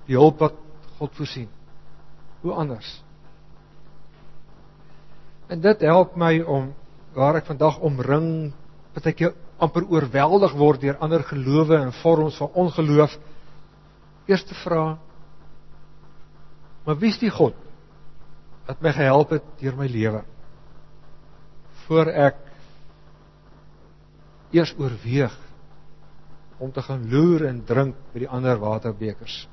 die 0.06 0.16
hulp 0.16 0.38
wat 0.38 0.54
God 0.98 1.14
voorsien. 1.14 1.48
Hoe 2.42 2.52
anders? 2.52 3.02
En 5.48 5.60
dit 5.60 5.80
help 5.80 6.16
my 6.16 6.40
om 6.40 6.74
waar 7.16 7.38
ek 7.40 7.48
vandag 7.48 7.80
omring, 7.80 8.52
ek 8.96 9.22
amper 9.60 9.86
oorweldig 9.88 10.52
word 10.56 10.82
deur 10.84 10.98
ander 11.00 11.24
gelowe 11.24 11.76
en 11.78 11.92
vorms 12.02 12.36
van 12.40 12.52
ongeloof. 12.52 13.16
Eerste 14.28 14.54
vraag: 14.62 14.98
Maar 16.84 16.98
wie 17.00 17.10
is 17.10 17.18
die 17.18 17.32
God 17.32 17.56
wat 18.66 18.82
my 18.82 18.92
gehelp 18.92 19.32
het 19.36 19.44
deur 19.60 19.76
my 19.78 19.86
lewe? 19.90 20.22
Voor 21.86 22.10
ek 22.10 22.38
eers 24.54 24.74
oorweeg 24.78 25.34
om 26.58 26.72
te 26.72 26.82
gaan 26.82 27.04
loer 27.10 27.46
en 27.48 27.64
drink 27.64 27.96
by 28.12 28.24
die 28.24 28.30
ander 28.32 28.58
waterbekers. 28.58 29.44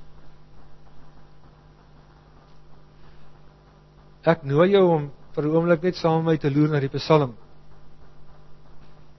Ek 4.24 4.46
nooi 4.48 4.72
jou 4.72 4.84
om 4.88 5.12
vir 5.36 5.44
'n 5.44 5.56
oomblik 5.56 5.84
net 5.84 5.96
saam 5.96 6.24
met 6.24 6.34
my 6.34 6.38
te 6.38 6.52
loer 6.52 6.70
na 6.70 6.80
die 6.80 6.90
Psalm. 6.90 7.36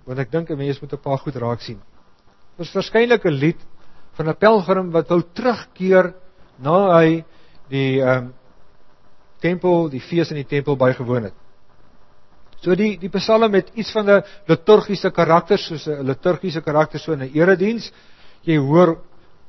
Want 0.07 0.19
ek 0.19 0.31
dink 0.31 0.51
'n 0.51 0.59
mens 0.59 0.81
moet 0.81 0.93
'n 0.93 1.03
paar 1.03 1.19
goed 1.19 1.37
raak 1.37 1.61
sien. 1.61 1.81
Dit 2.57 2.67
is 2.67 2.73
verskynlik 2.73 3.25
'n 3.25 3.33
lied 3.33 3.61
van 4.17 4.29
'n 4.29 4.37
pelgrim 4.37 4.91
wat 4.91 5.09
wou 5.09 5.23
terugkeer 5.33 6.15
na 6.59 7.01
hy 7.01 7.25
die 7.69 8.01
ehm 8.01 8.25
um, 8.25 8.35
tempel, 9.41 9.89
die 9.89 10.01
fees 10.01 10.31
in 10.31 10.37
die 10.37 10.49
tempel 10.49 10.77
bygewoon 10.77 11.25
het. 11.25 11.35
So 12.61 12.75
die 12.75 12.97
die 12.99 13.11
Psalm 13.11 13.53
het 13.55 13.71
iets 13.75 13.93
van 13.93 14.09
'n 14.11 14.23
liturgiese 14.47 15.11
karakter 15.11 15.59
soos 15.59 15.87
'n 15.87 16.07
liturgiese 16.07 16.61
karakter 16.61 16.99
so 16.99 17.13
in 17.13 17.23
'n 17.23 17.31
erediens. 17.35 17.93
Jy 18.43 18.57
hoor 18.57 18.99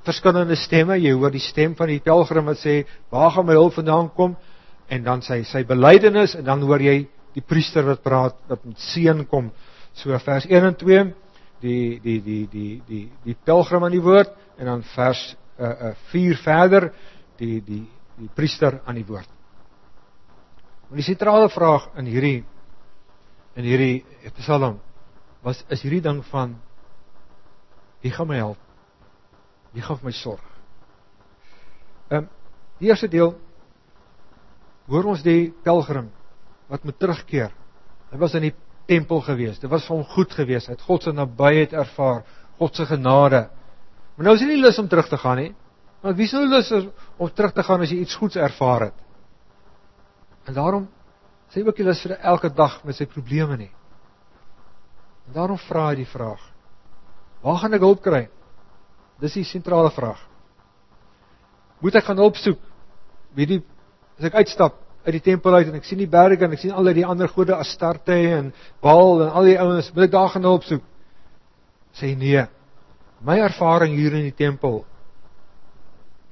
verskillende 0.03 0.55
stemme, 0.55 0.99
jy 0.99 1.11
hoor 1.11 1.31
die 1.31 1.39
stem 1.39 1.75
van 1.75 1.87
die 1.87 1.99
pelgrim 1.99 2.45
wat 2.45 2.57
sê, 2.57 2.85
"Waar 3.09 3.31
gaan 3.31 3.45
my 3.45 3.53
hulp 3.53 3.73
vandaan 3.73 4.09
kom?" 4.13 4.37
en 4.87 5.03
dan 5.03 5.21
sy 5.21 5.43
sy 5.43 5.63
belydenis 5.65 6.35
en 6.35 6.45
dan 6.45 6.61
hoor 6.61 6.81
jy 6.81 7.07
die 7.35 7.43
priester 7.43 7.85
wat 7.87 8.03
praat 8.03 8.37
wat 8.49 8.65
met 8.65 8.79
seën 8.79 9.25
kom. 9.29 9.51
So 9.95 10.17
vers 10.19 10.45
1 10.49 10.65
en 10.67 10.75
2, 10.75 11.03
die 11.63 11.99
die 12.03 12.19
die 12.23 12.41
die 12.51 12.71
die 12.87 13.03
die 13.23 13.37
pelgrim 13.47 13.85
aan 13.87 13.95
die 13.95 14.03
woord 14.03 14.33
en 14.59 14.67
dan 14.69 14.83
vers 14.95 15.21
uh 15.59 15.91
uh 15.91 15.93
4 16.11 16.41
verder 16.43 16.89
die 17.39 17.61
die 17.63 17.85
die 18.19 18.29
priester 18.35 18.81
aan 18.85 18.99
die 18.99 19.07
woord. 19.07 19.29
Maar 20.89 20.99
die 20.99 21.07
sentrale 21.07 21.49
vraag 21.49 21.89
in 21.99 22.11
hierdie 22.11 22.43
in 23.55 23.63
hierdie 23.63 24.03
Psalm 24.41 24.81
was 25.43 25.63
is 25.71 25.81
hierdie 25.85 26.03
ding 26.03 26.21
van 26.31 26.57
wie 28.01 28.11
gaan 28.11 28.27
my 28.27 28.37
help? 28.37 28.59
Wie 29.73 29.81
gaan 29.81 29.97
vir 30.01 30.11
my 30.11 30.15
sorg? 30.15 30.43
Ehm 32.09 32.25
um, 32.25 32.29
die 32.79 32.89
eerste 32.91 33.07
deel 33.07 33.31
hoor 34.91 35.05
ons 35.07 35.23
die 35.23 35.53
pelgrim 35.63 36.09
wat 36.67 36.83
moet 36.83 36.97
terugkeer. 36.99 37.53
Hy 38.11 38.17
was 38.19 38.35
in 38.35 38.49
die 38.49 38.55
tempel 38.89 39.21
gewees. 39.25 39.59
Dit 39.61 39.69
was 39.71 39.85
vir 39.87 39.95
hom 39.95 40.07
goed 40.15 40.33
gewees. 40.33 40.67
Hy 40.67 40.75
het 40.75 40.85
God 40.85 41.05
se 41.05 41.13
nabyheid 41.13 41.73
ervaar, 41.73 42.23
God 42.59 42.75
se 42.75 42.85
genade. 42.89 43.45
Maar 44.15 44.29
nou 44.29 44.35
is 44.37 44.43
hy 44.43 44.49
nie 44.53 44.61
lus 44.61 44.79
om 44.79 44.89
terug 44.91 45.09
te 45.11 45.19
gaan 45.19 45.39
nie. 45.41 45.51
Want 46.05 46.17
wie 46.19 46.27
sou 46.29 46.43
lus 46.45 46.69
is 46.71 46.85
om 47.17 47.31
terug 47.33 47.55
te 47.55 47.65
gaan 47.65 47.81
as 47.81 47.91
jy 47.91 48.03
iets 48.03 48.17
goeds 48.19 48.37
ervaar 48.37 48.89
het? 48.89 48.99
En 50.45 50.53
daarom 50.53 50.85
sê 51.49 51.63
ook 51.65 51.79
jy 51.79 51.87
lus 51.87 52.03
vir 52.05 52.15
elke 52.21 52.51
dag 52.53 52.77
met 52.85 52.97
sy 52.97 53.07
probleme 53.09 53.57
nie. 53.57 53.71
En 55.25 55.37
daarom 55.39 55.59
vra 55.65 55.89
hy 55.89 55.99
die 56.03 56.09
vraag: 56.09 56.41
Waar 57.41 57.59
gaan 57.63 57.77
ek 57.77 57.85
hulp 57.85 58.03
kry? 58.05 58.27
Dis 59.21 59.39
die 59.39 59.47
sentrale 59.47 59.89
vraag. 59.95 60.21
Moet 61.81 61.97
ek 61.99 62.07
gaan 62.07 62.21
hulp 62.21 62.37
soek? 62.39 62.61
Wie 63.35 63.47
die 63.49 63.61
as 64.19 64.29
ek 64.29 64.37
uitstap 64.43 64.84
uit 65.05 65.13
die 65.13 65.21
tempel 65.21 65.53
uit 65.53 65.69
en 65.69 65.77
ek 65.77 65.85
sien 65.85 66.01
die 66.01 66.09
berge 66.09 66.45
en 66.45 66.55
ek 66.55 66.61
sien 66.63 66.73
al 66.73 66.89
die 66.93 67.05
ander 67.05 67.29
gode 67.29 67.53
Astarte 67.55 68.15
en 68.15 68.51
Baal 68.81 69.21
en 69.27 69.31
al 69.37 69.49
die 69.51 69.57
ouens, 69.61 69.91
moet 69.93 70.07
ek 70.07 70.13
daar 70.15 70.31
gaan 70.33 70.47
hulp 70.47 70.65
soek? 70.65 70.83
Sê 71.95 72.15
nee. 72.17 72.41
My 73.25 73.37
ervaring 73.45 73.95
hier 73.95 74.15
in 74.17 74.25
die 74.27 74.35
tempel 74.35 74.83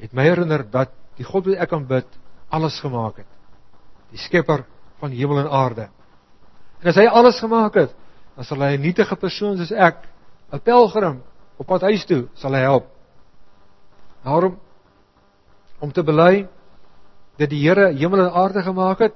het 0.01 0.13
my 0.13 0.25
herinner 0.25 0.65
dat 0.67 0.91
die 1.17 1.25
God 1.25 1.47
wat 1.47 1.61
ek 1.63 1.75
aanbid 1.77 2.17
alles 2.53 2.79
gemaak 2.81 3.21
het. 3.21 3.29
Die 4.11 4.21
skepper 4.21 4.65
van 5.01 5.13
hemel 5.13 5.43
en 5.43 5.51
aarde. 5.53 5.87
En 6.81 6.89
as 6.91 6.97
hy 6.99 7.05
alles 7.07 7.39
gemaak 7.39 7.77
het, 7.79 7.93
dan 8.35 8.45
sal 8.45 8.65
hy 8.65 8.73
'n 8.75 8.81
nietige 8.81 9.15
persoon 9.15 9.57
soos 9.57 9.71
ek, 9.71 10.03
'n 10.51 10.59
pelgrim 10.59 11.21
op 11.57 11.67
pad 11.67 11.81
huis 11.81 12.05
toe, 12.05 12.27
sal 12.33 12.53
hy 12.53 12.61
help. 12.61 12.87
Daarom 14.23 14.57
om 15.79 15.91
te 15.91 16.03
bely 16.03 16.47
dat 17.37 17.49
die 17.49 17.61
Here 17.63 17.91
hemel 17.97 18.27
en 18.27 18.33
aarde 18.33 18.63
gemaak 18.63 18.99
het, 18.99 19.15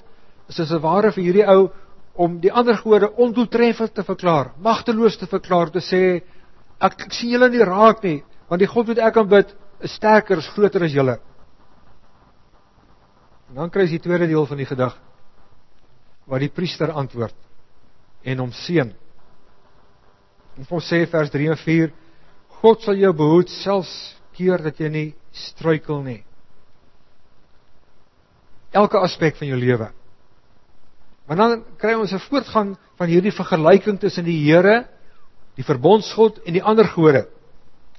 is 0.49 0.55
dit 0.55 0.71
'n 0.71 0.81
ware 0.81 1.11
vir 1.11 1.23
hierdie 1.23 1.47
ou 1.47 1.69
om 2.15 2.39
die 2.39 2.51
ander 2.51 2.77
gode 2.77 3.11
ondoeltreffend 3.11 3.93
te 3.93 4.03
verklaar, 4.03 4.51
magteloos 4.57 5.17
te 5.17 5.27
verklaar, 5.27 5.69
te 5.69 5.79
sê 5.79 6.21
ek, 6.81 7.01
ek 7.05 7.13
sien 7.13 7.29
julle 7.29 7.49
nie 7.49 7.63
raak 7.63 8.03
nie, 8.03 8.23
want 8.49 8.59
die 8.59 8.67
God 8.67 8.87
wat 8.87 8.97
ek 8.97 9.17
aanbid 9.17 9.55
is 9.81 9.93
sterker, 9.93 10.37
is 10.37 10.49
groter 10.55 10.83
as 10.83 10.93
julle. 10.93 11.19
En 13.49 13.55
dan 13.55 13.69
kry 13.69 13.85
jy 13.85 13.97
die 13.97 13.99
tweede 13.99 14.27
deel 14.27 14.45
van 14.45 14.57
die 14.57 14.65
gedig 14.65 14.95
wat 16.27 16.39
die 16.39 16.51
priester 16.51 16.91
antwoord 16.91 17.35
en 18.27 18.39
hom 18.39 18.51
seën. 18.51 18.91
En 20.57 20.69
ons 20.69 20.89
sê 20.89 21.05
vers 21.07 21.31
3 21.31 21.51
en 21.53 21.57
4 21.57 21.93
God 22.61 22.81
sal 22.81 22.97
jou 22.97 23.13
behoed 23.13 23.51
selfs 23.53 23.93
keer 24.33 24.61
dat 24.65 24.79
jy 24.81 24.89
nie 24.89 25.07
struikel 25.31 26.01
nie. 26.03 26.26
Elke 28.71 28.99
aspek 28.99 29.35
van 29.35 29.47
jou 29.47 29.59
lewe. 29.59 29.89
Want 31.27 31.39
dan 31.39 31.63
kry 31.77 31.93
ons 31.93 32.11
'n 32.11 32.19
voortgang 32.19 32.77
van 32.97 33.07
hierdie 33.07 33.31
vergelyking 33.31 33.99
tussen 33.99 34.23
die 34.23 34.39
Here, 34.43 34.87
die 35.55 35.63
verbondsgod 35.63 36.39
en 36.45 36.53
die 36.53 36.63
ander 36.63 36.87
gode. 36.87 37.27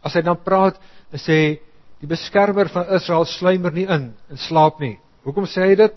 As 0.02 0.14
hy 0.14 0.22
dan 0.22 0.42
praat 0.42 0.78
en 1.12 1.18
sê 1.18 1.60
die 2.00 2.06
beskermer 2.06 2.68
van 2.68 2.86
Israel 2.94 3.24
sluimer 3.24 3.72
nie 3.72 3.86
in 3.86 4.14
en 4.30 4.36
slaap 4.36 4.80
nie. 4.80 4.98
Hoekom 5.24 5.44
sê 5.44 5.66
hy 5.66 5.74
dit? 5.74 5.94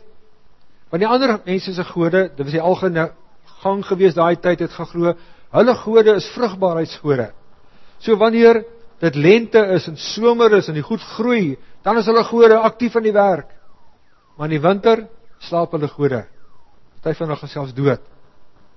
Want 0.89 1.03
die 1.03 1.07
ander 1.07 1.39
mense 1.45 1.73
se 1.73 1.83
gode, 1.83 2.29
dit 2.35 2.43
was 2.45 2.51
die 2.51 2.61
algemene 2.61 3.11
gang 3.61 3.85
gewees 3.85 4.17
daai 4.17 4.35
tyd 4.35 4.59
het 4.59 4.73
geglo, 4.73 5.13
hulle 5.51 5.75
gode 5.75 6.15
is 6.15 6.29
vrugbaarheidsgode. 6.33 7.31
So 7.99 8.17
wanneer 8.17 8.63
dit 8.99 9.15
lente 9.15 9.61
is 9.75 9.87
en 9.87 9.97
somer 9.97 10.57
is 10.57 10.67
en 10.69 10.77
die 10.77 10.85
goed 10.85 11.01
groei, 11.15 11.57
dan 11.83 11.97
is 11.97 12.09
hulle 12.09 12.23
gode 12.23 12.57
aktief 12.59 12.95
in 12.95 13.03
die 13.03 13.15
werk. 13.15 13.47
Maar 14.37 14.49
in 14.49 14.55
die 14.57 14.63
winter 14.63 15.05
slaap 15.39 15.73
hulle 15.75 15.89
gode. 15.91 16.25
Party 17.01 17.17
van 17.17 17.31
hulle 17.31 17.41
geselfs 17.41 17.75
dood. 17.77 18.03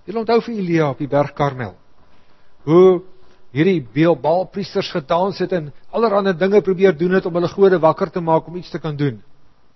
Jy 0.04 0.16
onthou 0.20 0.40
vir 0.44 0.54
Elia 0.54 0.90
op 0.92 1.00
die 1.00 1.08
berg 1.08 1.32
Karmel. 1.36 1.74
Hoe 2.64 3.02
hierdie 3.54 3.84
Baal 4.20 4.46
priesters 4.52 4.90
gedans 4.90 5.38
het 5.38 5.52
en 5.52 5.72
allerlei 5.90 6.32
dinge 6.36 6.60
probeer 6.62 6.96
doen 6.96 7.14
het 7.14 7.26
om 7.26 7.34
hulle 7.34 7.48
gode 7.48 7.78
wakker 7.78 8.10
te 8.10 8.20
maak 8.20 8.46
om 8.48 8.56
iets 8.56 8.70
te 8.70 8.78
kan 8.78 8.96
doen. 8.96 9.22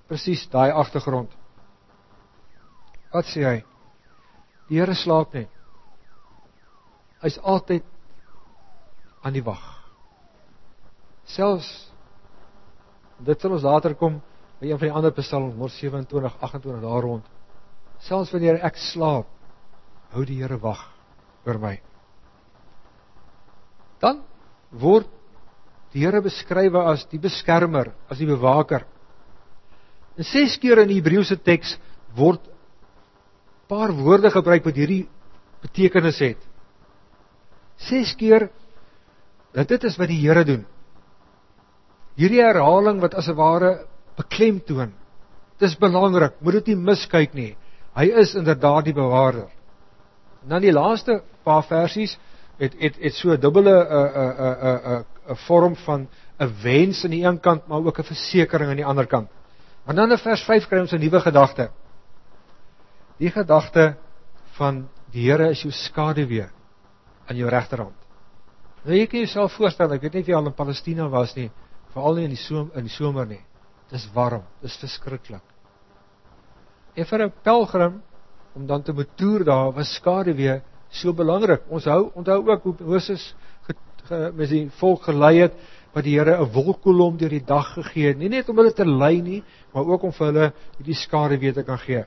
Presies 0.08 0.48
daai 0.50 0.72
agtergrond. 0.72 1.30
Wat 3.12 3.24
sê 3.24 3.44
hy? 3.44 3.58
Die 4.68 4.80
Here 4.80 4.94
slaap 4.94 5.32
nie. 5.34 5.46
Hy's 7.22 7.38
altyd 7.38 7.84
aan 9.22 9.32
die 9.32 9.44
wag. 9.44 9.62
Selfs 11.28 11.68
dit 13.18 13.40
sal 13.40 13.52
ons 13.52 13.64
later 13.66 13.94
kom 13.98 14.20
by 14.58 14.66
een 14.66 14.78
van 14.78 14.88
die 14.88 14.94
ander 14.94 15.14
psalms, 15.14 15.54
Mors 15.54 15.76
27, 15.78 16.34
28 16.40 16.82
daar 16.82 17.02
rond. 17.02 17.26
Selfs 18.02 18.32
wanneer 18.34 18.60
ek 18.66 18.78
slaap, 18.90 19.28
hou 20.14 20.24
die 20.26 20.40
Here 20.40 20.58
wag 20.62 20.80
oor 21.46 21.58
my. 21.62 21.76
Dan 24.02 24.22
word 24.70 25.08
die 25.94 26.04
Here 26.04 26.20
beskrywe 26.22 26.84
as 26.92 27.06
die 27.10 27.20
beskermer, 27.22 27.92
as 28.10 28.20
die 28.20 28.28
bewaker. 28.28 28.84
En 30.18 30.26
ses 30.26 30.56
keer 30.58 30.82
in 30.82 30.90
die 30.90 30.98
Hebreëse 30.98 31.38
teks 31.42 31.76
word 32.18 32.42
paar 33.70 33.92
woorde 33.94 34.30
gebruik 34.32 34.64
wat 34.66 34.78
hierdie 34.80 35.04
betekenis 35.62 36.18
het. 36.24 36.40
Ses 37.88 38.14
keer 38.18 38.48
dat 39.54 39.70
dit 39.70 39.84
is 39.86 39.98
wat 39.98 40.10
die 40.10 40.18
Here 40.22 40.44
doen. 40.46 40.64
Hierdie 42.18 42.42
herhaling 42.42 42.98
wat 43.00 43.14
as 43.14 43.28
'n 43.28 43.36
ware 43.38 43.86
beklemtoon. 44.18 44.92
Dis 45.59 45.76
belangrik, 45.78 46.37
moet 46.42 46.61
dit 46.61 46.72
nie 46.72 46.76
miskyk 46.90 47.35
nie. 47.35 47.52
Hy 47.98 48.07
is 48.22 48.35
inderdaad 48.38 48.85
die 48.87 48.94
bewaarder. 48.94 49.48
Dan 50.46 50.62
die 50.62 50.74
laaste 50.74 51.22
paar 51.44 51.64
versies 51.66 52.16
het 52.59 52.74
het 52.78 52.96
het 52.98 53.14
so 53.14 53.31
'n 53.31 53.40
dubbele 53.40 53.74
'n 53.74 53.88
'n 53.90 54.33
'n 54.44 54.78
'n 54.98 55.04
'n 55.33 55.37
vorm 55.46 55.74
van 55.76 56.09
'n 56.38 56.54
wens 56.62 57.04
aan 57.04 57.11
die 57.11 57.24
een 57.24 57.40
kant, 57.40 57.66
maar 57.68 57.85
ook 57.85 57.98
'n 57.98 58.04
versekering 58.12 58.70
aan 58.70 58.83
die 58.83 58.87
ander 58.87 59.07
kant. 59.07 59.28
Want 59.85 59.96
dan 59.98 60.11
in 60.11 60.18
vers 60.18 60.42
5 60.42 60.68
kry 60.68 60.81
ons 60.81 60.92
'n 60.92 61.00
nuwe 61.00 61.20
gedagte 61.20 61.70
die 63.18 63.31
gedagte 63.35 63.96
van 64.59 64.87
die 65.12 65.26
Here 65.26 65.50
is 65.50 65.62
jou 65.64 65.72
skaduwee 65.74 66.46
aan 67.28 67.37
jou 67.37 67.48
regterhand. 67.50 67.96
Nou 68.85 68.96
jy 68.96 69.07
kan 69.11 69.24
jouself 69.24 69.57
voorstel, 69.59 69.92
ek 69.92 70.04
weet 70.07 70.18
nie 70.18 70.22
of 70.24 70.31
jy 70.31 70.37
al 70.38 70.50
in 70.50 70.57
Palestina 70.57 71.09
was 71.12 71.35
nie, 71.37 71.48
veral 71.92 72.18
nie 72.18 72.28
in 72.28 72.35
die 72.37 72.40
somer 72.40 72.78
in 72.78 72.87
die 72.88 72.94
somer 72.94 73.26
nie. 73.28 73.40
Dis 73.88 74.05
warm, 74.14 74.42
dis 74.62 74.77
verskriklik. 74.77 75.42
En 76.94 77.05
vir 77.05 77.22
'n 77.24 77.33
pelgrim 77.42 78.03
om 78.55 78.66
dan 78.66 78.83
te 78.83 78.92
moet 78.92 79.16
toer 79.16 79.44
daar 79.44 79.72
was 79.72 79.94
skaduwee 79.94 80.61
so 80.90 81.12
belangrik. 81.12 81.62
Ons 81.68 81.85
hou 81.85 82.11
onthou 82.14 82.48
ook 82.48 82.62
hoe 82.62 82.74
Moses 82.81 83.35
met 84.11 84.48
die 84.48 84.68
volk 84.81 85.03
gelei 85.03 85.38
het 85.38 85.55
wat 85.94 86.05
die 86.05 86.18
Here 86.18 86.37
'n 86.37 86.53
wolkkolom 86.53 87.16
deur 87.16 87.29
die 87.29 87.44
dag 87.44 87.74
gegee 87.74 88.09
het, 88.09 88.18
nie 88.18 88.29
net 88.29 88.48
om 88.48 88.57
hulle 88.57 88.72
te 88.72 88.85
lei 88.85 89.20
nie, 89.20 89.42
maar 89.72 89.85
ook 89.85 90.03
om 90.03 90.12
vir 90.12 90.27
hulle 90.27 90.53
hierdie 90.79 90.94
skaduwee 90.94 91.53
te 91.53 91.62
kan 91.62 91.79
gee. 91.79 92.05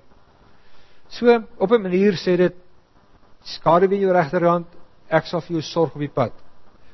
So 1.09 1.43
op 1.57 1.71
'n 1.71 1.81
manier 1.81 2.13
sê 2.13 2.37
dit 2.37 2.53
skaduwee 3.43 3.97
in 3.97 4.07
jou 4.07 4.13
regterhand, 4.13 4.67
ek 5.09 5.25
sal 5.25 5.41
vir 5.41 5.51
jou 5.51 5.61
sorg 5.61 5.93
op 5.95 5.99
die 5.99 6.13
pad. 6.13 6.31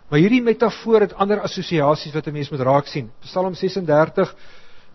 Maar 0.10 0.19
hierdie 0.19 0.41
metafoor 0.41 1.02
het 1.02 1.13
ander 1.13 1.41
assosiasies 1.41 2.13
wat 2.13 2.28
'n 2.28 2.34
mens 2.34 2.50
moet 2.50 2.60
raak 2.60 2.88
sien. 2.88 3.12
Psalm 3.21 3.54
36 3.54 4.36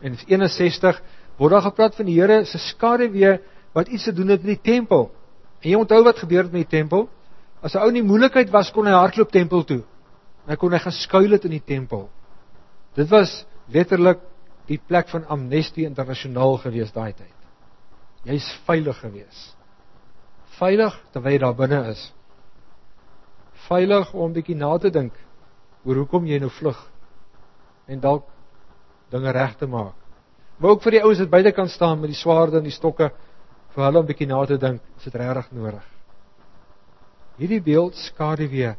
en 0.02 0.18
61 0.26 1.00
word 1.38 1.54
daar 1.54 1.66
gepraat 1.68 1.96
van 1.96 2.08
die 2.08 2.18
Here 2.18 2.44
se 2.44 2.58
skaduwee 2.58 3.38
wat 3.72 3.88
iets 3.88 4.04
te 4.04 4.12
doen 4.12 4.28
het 4.34 4.42
met 4.42 4.58
die 4.58 4.72
tempel. 4.72 5.10
En 5.62 5.70
jy 5.70 5.78
onthou 5.78 6.02
wat 6.04 6.18
gebeur 6.18 6.44
het 6.44 6.52
met 6.52 6.68
die 6.68 6.78
tempel? 6.78 7.08
As 7.62 7.74
'n 7.74 7.78
ou 7.78 7.88
in 7.88 8.00
die 8.00 8.08
moeilikheid 8.10 8.50
was, 8.50 8.72
kon 8.72 8.86
hy 8.86 8.92
hardloop 8.92 9.30
tempel 9.30 9.64
toe. 9.64 9.82
En 10.44 10.50
hy 10.50 10.56
kon 10.56 10.72
hy 10.72 10.78
gaan 10.78 10.92
skuil 10.92 11.30
het 11.30 11.44
in 11.44 11.50
die 11.50 11.64
tempel. 11.64 12.10
Dit 12.94 13.08
was 13.08 13.44
letterlik 13.68 14.18
die 14.66 14.80
plek 14.86 15.08
van 15.08 15.26
amnestie 15.26 15.84
internasionaal 15.84 16.58
gewees 16.58 16.92
daai 16.92 17.12
tyd. 17.12 17.38
Jy's 18.24 18.46
veilig 18.66 18.98
gewees. 18.98 19.54
Veilig 20.58 20.94
terwyl 21.12 21.32
jy 21.32 21.38
daar 21.38 21.54
binne 21.54 21.80
is. 21.90 22.12
Veilig 23.68 24.12
om 24.14 24.32
bietjie 24.32 24.56
na 24.56 24.78
te 24.78 24.90
dink 24.90 25.12
oor 25.84 25.96
hoekom 26.02 26.26
jy 26.26 26.38
nou 26.38 26.50
vlug 26.50 26.78
en 27.90 28.00
dalk 28.00 28.28
dinge 29.12 29.32
reg 29.32 29.56
te 29.60 29.68
maak. 29.68 29.96
Maar 30.58 30.74
ook 30.74 30.82
vir 30.84 30.96
die 30.96 31.02
ouens 31.02 31.20
wat 31.22 31.30
buite 31.30 31.52
kan 31.56 31.68
staan 31.68 32.00
met 32.00 32.12
die 32.12 32.18
swaarde 32.18 32.60
en 32.60 32.68
die 32.68 32.74
stokke 32.74 33.10
vir 33.74 33.84
hulle 33.86 34.02
om 34.02 34.08
bietjie 34.08 34.28
na 34.28 34.44
te 34.46 34.58
dink, 34.60 34.82
is 34.98 35.08
dit 35.08 35.16
regtig 35.20 35.48
nodig. 35.56 35.84
Hierdie 37.40 37.62
beeld 37.64 37.96
skadu 37.98 38.48
weer 38.52 38.76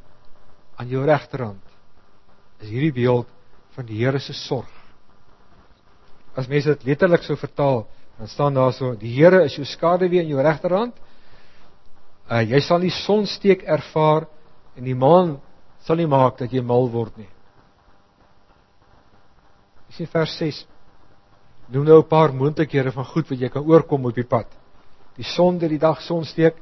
aan 0.77 0.89
jou 0.89 1.03
regterhand. 1.05 1.63
Is 2.61 2.69
hierdie 2.69 2.93
beeld 2.93 3.27
van 3.75 3.87
die 3.89 3.97
Here 3.99 4.19
se 4.21 4.33
sorg. 4.37 4.69
As 6.37 6.47
mense 6.49 6.71
dit 6.73 6.85
letterlik 6.87 7.25
sou 7.25 7.35
vertaal, 7.37 7.83
dan 8.17 8.29
staan 8.29 8.53
daar 8.53 8.73
so: 8.73 8.93
Die 8.95 9.13
Here 9.13 9.43
is 9.43 9.57
jou 9.57 9.65
skaduwee 9.65 10.21
in 10.21 10.31
jou 10.33 10.41
regterhand. 10.41 10.95
Uh 12.29 12.41
jy 12.45 12.61
sal 12.63 12.79
nie 12.79 12.93
sonsteek 12.93 13.65
ervaar 13.67 14.29
en 14.77 14.85
die 14.87 14.95
maan 14.95 15.37
sal 15.83 15.99
nie 15.99 16.07
maak 16.07 16.37
dat 16.39 16.53
jy 16.53 16.61
mal 16.63 16.87
word 16.89 17.17
nie. 17.19 17.29
In 19.99 20.07
vers 20.07 20.37
6. 20.37 20.67
Noem 21.67 21.85
nou 21.85 21.99
'n 22.01 22.07
paar 22.07 22.33
moontlikhede 22.33 22.91
van 22.91 23.05
goed 23.05 23.29
wat 23.29 23.39
jy 23.39 23.49
kan 23.49 23.63
oorkom 23.63 24.05
op 24.05 24.15
die 24.15 24.27
pad 24.27 24.47
die 25.17 25.25
son 25.35 25.59
deur 25.61 25.71
die 25.71 25.81
dag 25.81 26.01
son 26.01 26.25
steek 26.25 26.57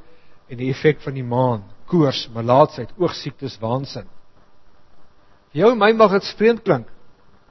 en 0.52 0.60
die 0.60 0.72
effek 0.72 1.00
van 1.06 1.16
die 1.16 1.26
maan, 1.26 1.64
koors, 1.88 2.26
malaatsheid, 2.36 2.92
oogsiektes, 3.00 3.58
waansin. 3.62 4.08
Vir 5.52 5.64
jou 5.64 5.72
en 5.74 5.80
my 5.80 5.92
mag 5.96 6.18
dit 6.18 6.34
vreemd 6.40 6.64
klink 6.68 6.92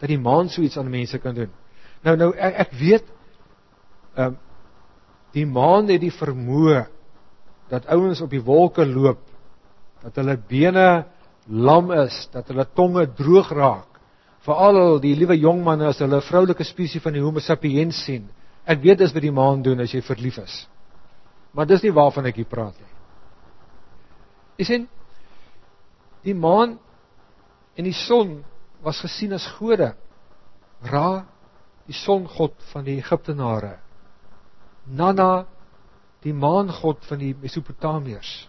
dat 0.01 0.09
die 0.09 0.21
maan 0.21 0.49
so 0.49 0.65
iets 0.65 0.79
aan 0.81 0.91
mense 0.93 1.19
kan 1.21 1.37
doen. 1.37 1.51
Nou 2.05 2.17
nou 2.17 2.31
ek, 2.37 2.55
ek 2.67 2.79
weet 2.81 3.11
ehm 4.17 4.33
um, 4.33 4.39
die 5.31 5.47
maan 5.47 5.87
het 5.87 6.01
die 6.03 6.11
vermoë 6.11 6.89
dat 7.71 7.85
ouens 7.95 8.19
op 8.25 8.33
die 8.33 8.43
wolke 8.43 8.83
loop, 8.83 9.21
dat 10.03 10.17
hulle 10.19 10.35
bene 10.49 11.05
lam 11.47 11.93
is, 11.95 12.25
dat 12.33 12.49
hulle 12.51 12.65
tonge 12.75 13.05
droog 13.15 13.53
raak. 13.55 13.90
Veral 14.45 15.01
die 15.03 15.15
liewe 15.17 15.37
jong 15.37 15.65
manne 15.65 15.89
as 15.89 15.99
hulle 16.01 16.17
'n 16.17 16.29
vroulike 16.29 16.65
spesie 16.65 17.01
van 17.01 17.13
die 17.13 17.23
Homo 17.23 17.41
sapiens 17.41 18.05
sien. 18.05 18.29
Ek 18.67 18.81
weet 18.83 18.99
dis 18.99 19.13
wat 19.13 19.23
die 19.23 19.33
maan 19.33 19.63
doen 19.63 19.81
as 19.81 19.93
jy 19.93 20.01
verlief 20.01 20.39
is. 20.39 20.69
Maar 21.53 21.67
dis 21.67 21.83
nie 21.83 21.93
waarvan 21.93 22.27
ek 22.27 22.37
hier 22.37 22.49
praat 22.49 22.79
nie. 22.79 22.95
Jy 24.59 24.65
sien 24.65 24.89
die 26.23 26.35
maan 26.35 26.79
en 27.77 27.85
die 27.85 27.97
son 27.97 28.45
was 28.83 29.01
gesien 29.01 29.33
as 29.33 29.47
gode. 29.59 29.95
Ra, 30.83 31.27
die 31.87 31.97
songod 31.97 32.55
van 32.73 32.85
die 32.85 32.99
Egiptenare. 32.99 33.79
Nana, 34.87 35.47
die 36.25 36.33
maangod 36.33 37.05
van 37.09 37.19
die 37.19 37.35
Mesopotamiërs. 37.35 38.49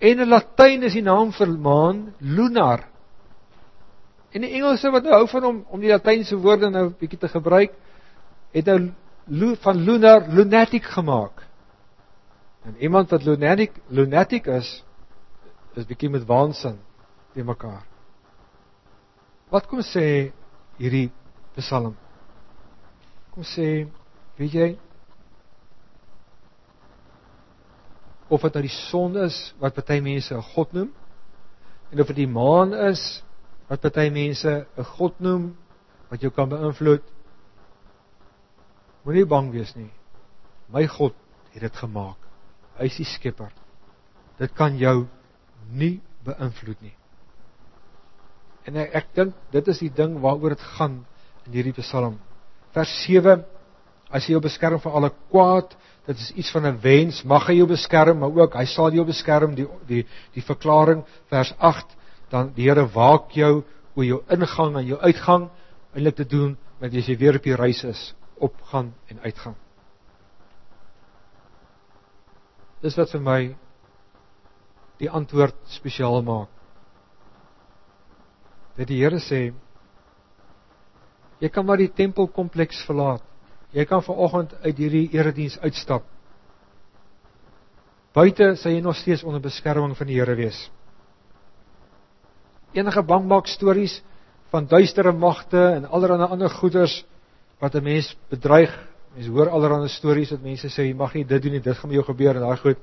En 0.00 0.20
in 0.20 0.28
Latyn 0.28 0.84
is 0.84 0.96
die 0.96 1.04
naam 1.04 1.32
vir 1.32 1.48
maan 1.48 2.14
lunar. 2.20 2.84
En 4.34 4.44
die 4.44 4.52
Engelse 4.58 4.90
wat 4.90 5.06
nou 5.06 5.14
hou 5.14 5.26
van 5.30 5.44
om 5.44 5.58
om 5.70 5.80
die 5.80 5.92
Latynse 5.92 6.36
woorde 6.36 6.70
nou 6.70 6.88
bietjie 6.98 7.18
te 7.18 7.28
gebruik, 7.28 7.74
het 8.52 8.66
nou 8.66 9.54
van 9.62 9.76
lunar 9.76 10.28
lunatic 10.28 10.84
gemaak. 10.84 11.42
En 12.64 12.76
iemand 12.78 13.10
wat 13.10 13.24
lunatic 13.24 13.72
lunatic 13.88 14.46
is 14.46 14.84
is 15.74 15.86
bietjie 15.86 16.10
met 16.10 16.26
waansin 16.26 16.78
te 17.34 17.44
mekaar. 17.44 17.84
Wat 19.48 19.66
kom 19.66 19.82
sê 19.84 20.32
hierdie 20.78 21.10
Psalm? 21.56 21.94
Kom 23.32 23.44
sê, 23.44 23.86
weet 24.36 24.52
jy 24.52 24.70
of 28.28 28.42
dit 28.42 28.56
nou 28.56 28.64
die 28.64 28.74
son 28.74 29.16
is 29.22 29.36
wat 29.62 29.74
party 29.76 30.00
mense 30.02 30.34
'n 30.34 30.42
god 30.54 30.72
noem 30.72 30.90
en 31.92 32.00
of 32.00 32.06
dit 32.06 32.16
die 32.16 32.26
maan 32.28 32.74
is 32.74 33.22
wat 33.68 33.80
party 33.80 34.10
mense 34.10 34.66
'n 34.76 34.84
god 34.96 35.20
noem 35.20 35.56
wat 36.10 36.20
jou 36.20 36.30
kan 36.30 36.48
beïnvloed. 36.48 37.02
Moenie 39.04 39.26
bang 39.26 39.50
wees 39.52 39.74
nie. 39.74 39.90
My 40.68 40.86
God 40.86 41.14
het 41.52 41.62
dit 41.62 41.76
gemaak. 41.76 42.18
Hy 42.78 42.84
is 42.84 42.96
die 42.96 43.04
skepper. 43.04 43.52
Dit 44.38 44.54
kan 44.54 44.76
jou 44.78 45.06
nie 45.70 46.00
beïnvloed 46.24 46.80
nie. 46.82 46.94
En 48.66 48.76
ek, 48.76 48.94
ek 48.94 49.14
dink 49.14 49.34
dit 49.50 49.68
is 49.68 49.78
die 49.78 49.92
ding 49.94 50.20
waaroor 50.20 50.48
dit 50.48 50.60
gaan 50.60 51.04
in 51.46 51.52
hierdie 51.52 51.82
Psalm. 51.82 52.18
Vers 52.72 53.04
7 53.06 53.44
As 54.10 54.26
hy 54.26 54.36
jou 54.36 54.42
beskerm 54.42 54.78
van 54.82 54.92
alle 54.98 55.10
kwaad, 55.32 55.72
dit 56.06 56.18
is 56.22 56.30
iets 56.38 56.50
van 56.54 56.66
'n 56.66 56.78
wens, 56.80 57.24
mag 57.24 57.46
hy 57.48 57.56
jou 57.58 57.66
beskerm, 57.66 58.18
maar 58.18 58.30
ook 58.30 58.54
hy 58.54 58.64
sal 58.64 58.92
jou 58.92 59.04
beskerm 59.04 59.54
die 59.54 59.66
die 59.86 60.06
die 60.34 60.42
verklaring 60.42 61.02
vers 61.28 61.52
8 61.58 61.95
dan 62.30 62.52
die 62.56 62.68
Here 62.68 62.86
waak 62.94 63.30
jou 63.36 63.62
oor 63.96 64.04
jou 64.04 64.22
ingang 64.32 64.76
en 64.76 64.86
jou 64.86 64.98
uitgang 65.00 65.48
eintlik 65.94 66.16
te 66.16 66.28
doen 66.28 66.56
met 66.80 66.94
as 66.94 67.08
jy 67.08 67.16
weer 67.16 67.38
op 67.38 67.46
die 67.46 67.56
reis 67.56 67.84
is, 67.84 68.00
opgaan 68.36 68.92
en 69.08 69.22
uitgaan. 69.24 69.56
Dis 72.84 72.96
wat 72.98 73.10
vir 73.14 73.22
my 73.24 73.40
die 75.00 75.08
antwoord 75.10 75.56
spesiaal 75.72 76.22
maak. 76.24 76.50
Dat 78.76 78.90
die 78.90 79.00
Here 79.00 79.20
sê 79.20 79.48
jy 81.40 81.48
kan 81.52 81.66
maar 81.68 81.80
die 81.80 81.92
tempelkompleks 81.92 82.84
verlaat. 82.88 83.24
Jy 83.76 83.84
kan 83.84 84.04
vanoggend 84.04 84.54
uit 84.62 84.78
hierdie 84.78 85.08
erediens 85.12 85.58
uitstap. 85.60 86.04
Buite 88.16 88.54
sal 88.56 88.72
jy 88.72 88.80
nog 88.80 88.96
steeds 88.96 89.24
onder 89.24 89.42
beskerming 89.44 89.96
van 89.96 90.08
die 90.08 90.16
Here 90.16 90.36
wees. 90.36 90.60
Enige 92.76 93.02
bangmaak 93.02 93.48
stories 93.48 94.02
van 94.52 94.66
duistere 94.68 95.12
magte 95.12 95.62
en 95.78 95.88
allerlei 95.88 96.28
ander 96.28 96.50
goeders 96.50 97.04
wat 97.60 97.74
'n 97.74 97.82
mens 97.82 98.16
bedreig 98.28 98.72
Mense 99.16 99.32
hoor 99.32 99.48
allerlei 99.48 99.88
stories 99.88 100.28
dat 100.34 100.42
mense 100.44 100.68
sê 100.68 100.84
jy 100.90 100.94
mag 100.96 101.14
nie 101.16 101.24
dit 101.24 101.40
doen 101.42 101.54
nie, 101.56 101.62
dit 101.64 101.76
gaan 101.78 101.88
met 101.88 101.96
jou 101.96 102.04
gebeur 102.04 102.36
en 102.36 102.44
daai 102.44 102.58
goed. 102.60 102.80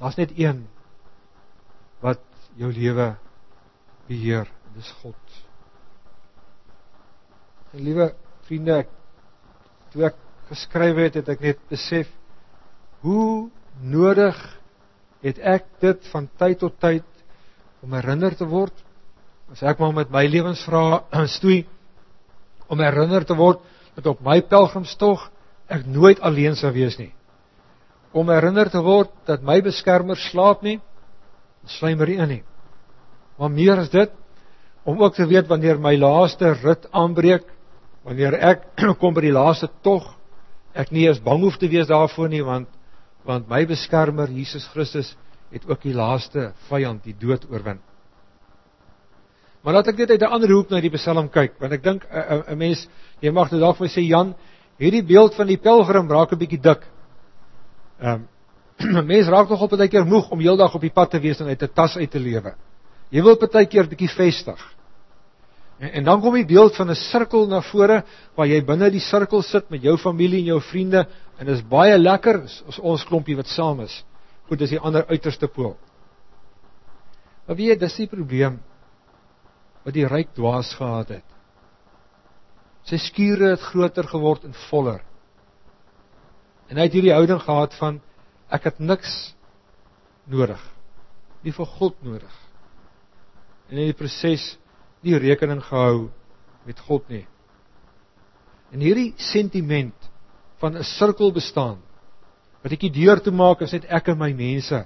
Daar's 0.00 0.18
net 0.20 0.34
een 0.36 0.66
wat 2.04 2.20
jou 2.60 2.68
lewe 2.72 3.06
beheer, 4.08 4.50
dis 4.74 4.90
God. 5.00 5.38
En 7.72 7.80
liewe 7.86 8.10
vriende, 8.44 8.76
ek, 8.82 8.92
toe 9.94 10.04
ek 10.10 10.20
geskryf 10.50 11.00
het, 11.00 11.16
het 11.22 11.32
ek 11.32 11.44
net 11.48 11.64
besef 11.72 12.12
hoe 13.00 13.48
nodig 13.80 14.36
het 15.24 15.40
ek 15.40 15.68
dit 15.80 16.12
van 16.12 16.28
tyd 16.40 16.60
tot 16.60 16.76
tyd 16.82 17.06
om 17.84 17.94
herinner 17.96 18.36
te 18.36 18.46
word. 18.48 18.74
As 19.50 19.62
ek 19.66 19.80
maar 19.80 19.94
met 19.96 20.12
my 20.12 20.24
lewensvrae 20.30 21.00
stoei 21.36 21.64
om 22.70 22.80
herinner 22.80 23.26
te 23.26 23.36
word 23.38 23.62
dat 23.96 24.06
op 24.06 24.20
my 24.24 24.38
pelgrimstog 24.46 25.26
ek 25.70 25.86
nooit 25.86 26.20
alleen 26.26 26.56
sou 26.58 26.70
wees 26.74 26.98
nie. 26.98 27.12
Om 28.14 28.30
herinner 28.30 28.70
te 28.70 28.82
word 28.82 29.12
dat 29.26 29.42
my 29.46 29.60
beskermer 29.62 30.18
slaap 30.18 30.64
nie, 30.66 30.78
slymer 31.78 32.10
in 32.10 32.28
nie. 32.28 32.42
Maar 33.38 33.52
meer 33.54 33.82
as 33.82 33.90
dit, 33.92 34.10
om 34.84 35.00
ook 35.02 35.14
te 35.14 35.26
weet 35.28 35.48
wanneer 35.48 35.78
my 35.78 35.94
laaste 35.98 36.54
rit 36.62 36.86
aanbreek, 36.96 37.46
wanneer 38.06 38.36
ek 38.38 38.66
kom 39.00 39.14
by 39.14 39.26
die 39.28 39.34
laaste 39.34 39.70
tog, 39.84 40.06
ek 40.74 40.92
nie 40.94 41.06
eens 41.08 41.22
bang 41.22 41.42
hoef 41.42 41.58
te 41.58 41.68
wees 41.70 41.88
daarvoor 41.90 42.30
nie 42.30 42.44
want 42.46 42.68
want 43.26 43.50
my 43.50 43.66
beskermer 43.68 44.30
Jesus 44.32 44.64
Christus 44.72 45.10
het 45.50 45.66
ook 45.68 45.82
die 45.82 45.94
laaste 45.94 46.52
vyand, 46.68 47.04
die 47.04 47.16
dood 47.18 47.46
oorwin. 47.50 47.80
Maar 49.60 49.74
laat 49.74 49.90
ek 49.92 49.98
net 49.98 50.10
uit 50.10 50.22
'n 50.22 50.32
ander 50.32 50.50
hoek 50.50 50.70
na 50.70 50.80
die 50.80 50.90
Psalm 50.90 51.28
kyk, 51.28 51.58
want 51.60 51.72
ek 51.72 51.82
dink 51.82 52.06
'n 52.10 52.58
mens, 52.58 52.88
jy 53.20 53.30
mag 53.30 53.50
nou 53.50 53.60
dalk 53.60 53.76
vir 53.76 53.88
sê 53.88 54.00
Jan, 54.00 54.34
hierdie 54.78 55.04
beeld 55.04 55.34
van 55.34 55.46
die 55.46 55.58
pelgrim 55.58 56.08
raak 56.08 56.32
'n 56.32 56.38
bietjie 56.38 56.60
dik. 56.60 56.86
Ehm 58.00 58.26
um, 58.96 59.06
mens 59.06 59.28
raak 59.28 59.48
nog 59.48 59.60
op 59.60 59.72
'n 59.72 59.88
keer 59.88 60.06
moeg 60.06 60.30
om 60.30 60.40
heeldag 60.40 60.74
op 60.74 60.80
die 60.80 60.92
pad 60.92 61.10
te 61.10 61.20
wees 61.20 61.40
en 61.40 61.46
uit 61.46 61.62
'n 61.62 61.72
tas 61.74 61.96
uit 61.96 62.10
te 62.10 62.18
lewe. 62.18 62.54
Jy 63.10 63.22
wil 63.22 63.36
partykeer 63.36 63.88
bietjie 63.88 64.08
vestig. 64.08 64.60
En, 65.78 65.92
en 65.92 66.04
dan 66.04 66.20
kom 66.20 66.34
die 66.34 66.46
beeld 66.46 66.76
van 66.76 66.90
'n 66.90 66.94
sirkel 66.94 67.46
na 67.46 67.60
vore 67.60 68.04
waar 68.36 68.46
jy 68.46 68.64
binne 68.64 68.90
die 68.90 69.00
sirkel 69.00 69.42
sit 69.42 69.70
met 69.70 69.82
jou 69.82 69.96
familie 69.98 70.38
en 70.38 70.44
jou 70.44 70.60
vriende 70.60 71.06
en 71.38 71.46
dit 71.46 71.54
is 71.54 71.68
baie 71.68 71.98
lekker 71.98 72.42
as 72.68 72.78
ons 72.78 73.04
klompie 73.04 73.36
wat 73.36 73.46
saam 73.46 73.80
is. 73.80 74.04
Goed, 74.50 74.58
dis 74.58 74.72
die 74.74 74.82
ander 74.82 75.06
uiterste 75.06 75.46
pool. 75.46 75.76
Maar 77.46 77.54
weet 77.54 77.68
jy, 77.70 77.78
dis 77.78 77.98
die 78.02 78.08
probleem 78.10 78.56
wat 79.84 79.94
die 79.94 80.08
ryk 80.10 80.32
dwaas 80.34 80.72
gehad 80.74 81.12
het. 81.14 81.36
Sy 82.90 82.98
skure 82.98 83.52
het 83.52 83.62
groter 83.62 84.08
geword 84.10 84.48
en 84.48 84.56
voller. 84.66 85.04
En 86.66 86.80
hy 86.80 86.88
het 86.88 86.96
hierdie 86.98 87.14
houding 87.14 87.38
gehad 87.44 87.76
van 87.78 88.00
ek 88.50 88.66
het 88.66 88.80
niks 88.82 89.12
nodig. 90.30 90.60
Nie 91.46 91.54
vir 91.54 91.70
God 91.78 92.02
nodig. 92.02 92.34
En 93.70 93.78
in 93.78 93.92
die 93.92 93.98
proses 93.98 94.56
nie 95.06 95.14
rekening 95.14 95.62
gehou 95.62 96.08
met 96.66 96.82
God 96.88 97.06
nie. 97.06 97.22
En 98.74 98.82
hierdie 98.82 99.14
sentiment 99.30 100.10
van 100.58 100.74
'n 100.74 100.82
sirkel 100.84 101.30
bestaan 101.32 101.78
wat 102.62 102.72
ek 102.72 102.80
die 102.80 102.94
deur 103.04 103.20
toe 103.20 103.32
maak 103.32 103.62
as 103.62 103.72
net 103.72 103.88
ek 103.88 104.08
en 104.12 104.18
my 104.18 104.32
mense 104.36 104.84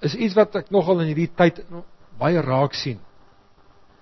is 0.00 0.16
iets 0.16 0.36
wat 0.38 0.56
ek 0.56 0.70
nogal 0.70 1.02
in 1.02 1.10
hierdie 1.12 1.30
tyd 1.36 1.60
baie 2.20 2.40
raak 2.44 2.74
sien. 2.76 3.00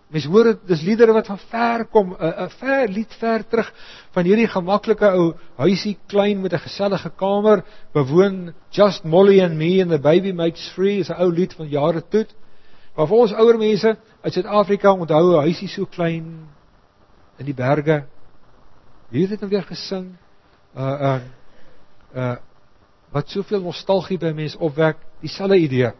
Mens 0.08 0.24
hoor 0.24 0.46
dit 0.52 0.60
dis 0.70 0.82
liedere 0.86 1.12
wat 1.12 1.26
van 1.28 1.40
ver 1.50 1.84
kom, 1.92 2.14
'n 2.16 2.44
'n 2.44 2.50
ver 2.60 2.88
lied 2.88 3.12
ver 3.20 3.44
terug 3.44 3.72
van 4.14 4.24
hierdie 4.24 4.48
gemaklike 4.48 5.08
ou 5.12 5.34
huisie 5.58 5.98
klein 6.08 6.40
met 6.40 6.52
'n 6.52 6.64
gesellige 6.64 7.10
kamer, 7.10 7.64
bewoon 7.92 8.54
just 8.70 9.04
Molly 9.04 9.40
and 9.40 9.58
me 9.58 9.82
and 9.82 9.90
the 9.90 9.98
baby 9.98 10.32
makes 10.32 10.70
free 10.72 11.00
is 11.00 11.10
'n 11.10 11.20
ou 11.20 11.30
lied 11.30 11.52
van 11.52 11.68
jare 11.68 12.02
toe. 12.08 12.26
Maar 12.96 13.06
vir 13.06 13.16
ons 13.16 13.32
ouer 13.32 13.58
mense 13.58 13.96
uit 14.22 14.32
Suid-Afrika 14.32 14.92
onthou 14.92 15.36
'n 15.36 15.42
huisie 15.42 15.68
so 15.68 15.84
klein 15.84 16.48
in 17.38 17.44
die 17.44 17.54
berge. 17.54 18.04
Wie 19.10 19.20
het 19.20 19.30
dit 19.30 19.40
nou 19.40 19.50
weer 19.50 19.62
gesing? 19.62 20.16
Uh 20.76 21.00
uh 21.00 21.20
uh 22.14 22.36
wat 23.12 23.30
soveel 23.32 23.62
nostalgie 23.64 24.18
by 24.18 24.32
mense 24.36 24.58
opwek, 24.58 25.00
dieselfde 25.22 25.56
idee. 25.56 25.92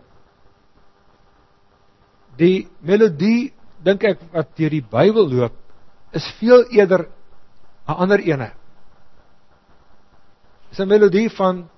Die 2.39 2.69
melodie 2.81 3.53
dink 3.85 4.05
ek 4.05 4.21
wat 4.33 4.53
deur 4.59 4.71
die 4.71 4.85
Bybel 4.85 5.27
loop 5.29 5.55
is 6.15 6.27
veel 6.39 6.65
eerder 6.73 7.09
'n 7.89 7.97
ander 8.05 8.21
ene. 8.21 8.53
Dis 10.71 10.81
'n 10.81 10.89
melodie 10.89 11.31
van 11.31 11.69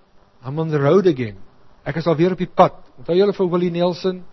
I'm 0.44 0.58
on 0.58 0.68
the 0.68 0.78
road 0.78 1.06
again. 1.06 1.36
Ek 1.84 1.96
is 1.96 2.06
al 2.06 2.16
weer 2.16 2.32
op 2.32 2.38
die 2.38 2.50
pad. 2.54 2.74
Onthou 2.98 3.16
julle 3.16 3.32
vir 3.32 3.50
Willie 3.50 3.70
Nelson? 3.70 4.24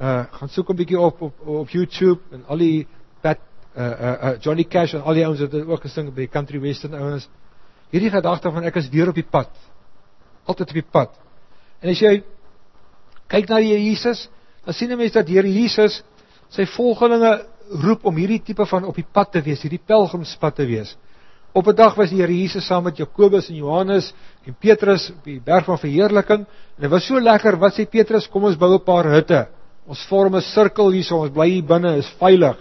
uh 0.00 0.24
gaan 0.30 0.48
soek 0.48 0.70
'n 0.70 0.76
bietjie 0.76 0.98
op 0.98 1.20
op 1.22 1.46
op 1.46 1.68
YouTube 1.68 2.20
en 2.30 2.44
al 2.46 2.56
die 2.56 2.86
dat 3.20 3.38
uh 3.76 3.82
uh, 3.82 4.22
uh 4.22 4.40
Johnny 4.40 4.64
Cash 4.64 4.94
en 4.94 5.02
al 5.02 5.14
die 5.14 5.24
ouens 5.24 5.40
wat 5.40 5.54
ook 5.54 5.80
gesing 5.80 6.14
by 6.14 6.26
country 6.26 6.60
western 6.60 6.94
ouens. 6.94 7.28
Hierdie 7.90 8.10
gedagte 8.10 8.50
van 8.50 8.64
ek 8.64 8.76
is 8.76 8.88
weer 8.88 9.08
op 9.08 9.14
die 9.14 9.26
pad. 9.30 9.50
Altyd 10.46 10.72
op 10.72 10.78
die 10.78 10.90
pad. 10.92 11.14
En 11.82 11.90
as 11.90 12.00
jy 12.00 12.22
kyk 13.30 13.48
na 13.50 13.60
die 13.62 13.72
Here 13.72 13.82
Jesus, 13.82 14.28
dan 14.64 14.74
sien 14.74 14.92
'n 14.92 14.98
mens 14.98 15.12
dat 15.12 15.26
die 15.26 15.36
Here 15.36 15.48
Jesus 15.48 16.02
sy 16.48 16.66
volgelinge 16.66 17.46
roep 17.82 18.04
om 18.06 18.16
hierdie 18.16 18.42
tipe 18.42 18.66
van 18.66 18.84
op 18.84 18.94
die 18.94 19.06
pad 19.12 19.32
te 19.32 19.42
wees, 19.42 19.62
hierdie 19.62 19.82
pelgrimspad 19.82 20.54
te 20.54 20.66
wees. 20.66 20.96
Op 21.52 21.66
'n 21.68 21.74
dag 21.74 21.94
was 21.94 22.10
die 22.10 22.20
Here 22.20 22.32
Jesus 22.32 22.66
saam 22.66 22.84
met 22.84 22.96
Jakobus 22.96 23.48
en 23.48 23.56
Johannes 23.56 24.12
en 24.44 24.54
Petrus 24.54 25.10
op 25.10 25.24
die 25.24 25.40
berg 25.40 25.64
van 25.64 25.78
verheerliking 25.78 26.46
en 26.46 26.80
dit 26.80 26.90
was 26.90 27.06
so 27.06 27.20
lekker. 27.20 27.56
Wat 27.56 27.72
sê 27.72 27.88
Petrus? 27.90 28.28
Kom 28.28 28.44
ons 28.44 28.56
bou 28.56 28.74
'n 28.74 28.84
paar 28.84 29.04
hutte. 29.04 29.48
Ons 29.86 30.06
vorm 30.06 30.36
'n 30.36 30.42
sirkel 30.42 30.90
hierso, 30.90 31.22
ons 31.22 31.32
bly 31.32 31.48
hier 31.48 31.64
binne, 31.64 31.96
is 31.96 32.08
veilig. 32.18 32.56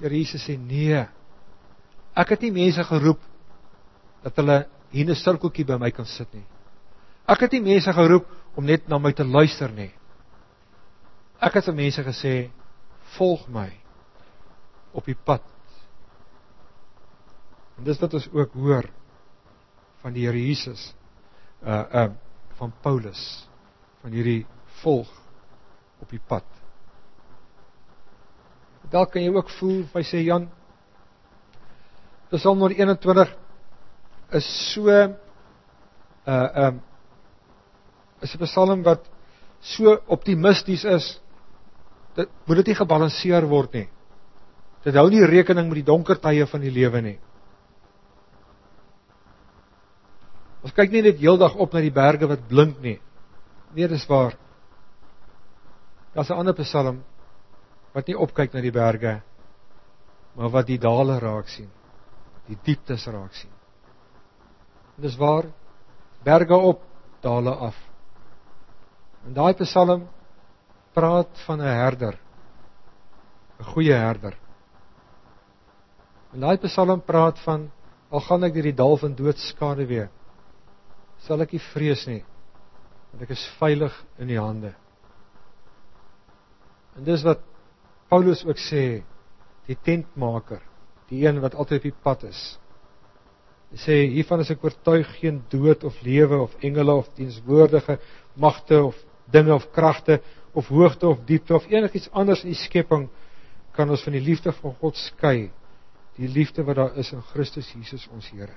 Here 0.00 0.14
Jesus 0.14 0.44
sê 0.44 0.58
nee. 0.58 1.06
Ek 2.14 2.28
het 2.28 2.42
nie 2.42 2.52
mense 2.52 2.84
geroep 2.84 3.20
dat 4.22 4.36
hulle 4.36 4.66
hier 4.94 5.10
'n 5.10 5.14
sirkeltjie 5.18 5.66
by 5.66 5.76
my 5.78 5.90
kan 5.90 6.06
sit 6.06 6.32
nie. 6.34 6.46
Ek 7.26 7.40
het 7.40 7.52
nie 7.52 7.60
mense 7.60 7.92
geroep 7.92 8.26
om 8.56 8.64
net 8.64 8.88
na 8.88 8.98
my 8.98 9.12
te 9.12 9.24
luister 9.24 9.72
nie. 9.72 9.90
Ek 11.40 11.54
het 11.54 11.64
vir 11.64 11.74
mense 11.74 12.02
gesê 12.02 12.50
volg 13.16 13.48
my 13.48 13.70
op 14.92 15.04
die 15.04 15.16
pad. 15.16 15.42
En 17.78 17.84
dis 17.84 18.00
wat 18.00 18.14
ons 18.14 18.28
ook 18.32 18.52
hoor 18.52 18.88
van 20.02 20.12
die 20.12 20.26
Here 20.26 20.38
Jesus 20.38 20.94
uh 21.64 21.84
uh 21.92 22.10
van 22.54 22.72
Paulus 22.82 23.48
van 24.02 24.12
hierdie 24.12 24.46
volg 24.82 25.08
op 26.00 26.10
die 26.10 26.20
pad. 26.28 26.44
Dalk 28.90 29.10
kan 29.12 29.22
jy 29.22 29.32
ook 29.34 29.50
voel, 29.58 29.80
hy 29.94 30.02
sê 30.06 30.20
Jan, 30.22 30.46
Psalm 32.30 32.60
121 32.60 33.32
is 34.34 34.46
so 34.72 34.88
uh 34.90 36.48
um 36.66 36.80
is 38.22 38.34
'n 38.34 38.46
psalm 38.46 38.82
wat 38.82 39.04
so 39.60 39.98
optimisties 40.06 40.84
is. 40.84 41.20
Dit 42.14 42.28
moet 42.46 42.56
dit 42.56 42.66
nie 42.66 42.80
gebalanseer 42.80 43.46
word 43.48 43.72
nie. 43.72 43.88
Dit 44.84 44.94
hou 44.94 45.08
nie 45.10 45.24
rekening 45.24 45.68
met 45.68 45.80
die 45.80 45.90
donker 45.90 46.20
tye 46.20 46.46
van 46.46 46.60
die 46.60 46.70
lewe 46.70 47.00
nie. 47.00 47.18
Ons 50.64 50.72
kyk 50.72 50.92
nie 50.92 51.02
net 51.02 51.18
heeldag 51.20 51.56
op 51.60 51.72
na 51.72 51.80
die 51.80 51.92
berge 51.92 52.26
wat 52.26 52.48
blink 52.48 52.80
nie. 52.80 53.00
Nee, 53.74 53.88
dis 53.88 54.06
waar. 54.08 54.36
Daar's 56.14 56.30
'n 56.30 56.38
ander 56.38 56.54
Psalm 56.54 57.02
wat 57.92 58.06
nie 58.06 58.16
opkyk 58.16 58.54
na 58.54 58.60
die 58.60 58.72
berge 58.72 59.22
maar 60.34 60.50
wat 60.50 60.66
die 60.66 60.78
dale 60.78 61.18
raak 61.22 61.48
sien. 61.48 61.70
Die 62.48 62.58
dieptes 62.66 63.06
raak 63.06 63.34
sien. 63.38 63.53
Dis 65.00 65.16
waar 65.16 65.48
berge 66.24 66.56
op, 66.56 66.82
dale 67.20 67.54
af. 67.54 67.76
En 69.24 69.34
daai 69.34 69.54
Psalm 69.54 70.08
praat 70.92 71.32
van 71.46 71.60
'n 71.60 71.74
herder. 71.80 72.18
'n 73.58 73.64
Goeie 73.64 73.92
herder. 73.92 74.36
En 76.32 76.40
daai 76.40 76.58
Psalm 76.58 77.00
praat 77.00 77.38
van 77.38 77.70
al 78.10 78.20
gaan 78.20 78.44
ek 78.44 78.54
deur 78.54 78.62
die 78.62 78.78
dal 78.78 78.96
van 78.96 79.14
doodskade 79.14 79.86
weer, 79.86 80.10
sal 81.26 81.40
ek 81.40 81.52
nie 81.52 81.62
vrees 81.72 82.06
nie, 82.06 82.22
want 83.10 83.22
ek 83.22 83.30
is 83.30 83.46
veilig 83.58 83.94
in 84.18 84.30
U 84.30 84.38
hande. 84.38 84.74
En 86.94 87.04
dis 87.04 87.24
wat 87.26 87.40
Paulus 88.08 88.44
ook 88.46 88.60
sê, 88.60 89.02
die 89.66 89.78
tentmaker, 89.82 90.62
die 91.08 91.24
een 91.26 91.40
wat 91.42 91.54
altyd 91.54 91.80
op 91.80 91.88
die 91.88 92.02
pad 92.04 92.26
is. 92.28 92.42
Sê 93.74 94.04
hiervan 94.12 94.44
is 94.44 94.52
ek 94.54 94.62
oortuig 94.62 95.08
geen 95.18 95.40
dood 95.50 95.82
of 95.84 95.96
lewe 96.06 96.38
of 96.44 96.54
engele 96.62 96.94
of 96.94 97.08
dienswoordige 97.16 97.98
magte 98.38 98.78
of 98.84 98.98
dinge 99.32 99.54
of 99.54 99.66
kragte 99.74 100.20
of 100.54 100.68
hoogte 100.70 101.08
of 101.08 101.24
diepte 101.26 101.54
of 101.54 101.66
enigiets 101.66 102.10
anders 102.12 102.44
in 102.44 102.52
die 102.52 102.60
skepping 102.60 103.08
kan 103.74 103.90
ons 103.90 104.04
van 104.06 104.14
die 104.14 104.22
liefde 104.22 104.52
van 104.54 104.76
God 104.78 104.98
skei, 105.00 105.50
die 106.14 106.30
liefde 106.30 106.62
wat 106.66 106.78
daar 106.78 106.98
is 107.00 107.10
in 107.12 107.22
Christus 107.32 107.72
Jesus 107.74 108.06
ons 108.14 108.28
Here. 108.30 108.54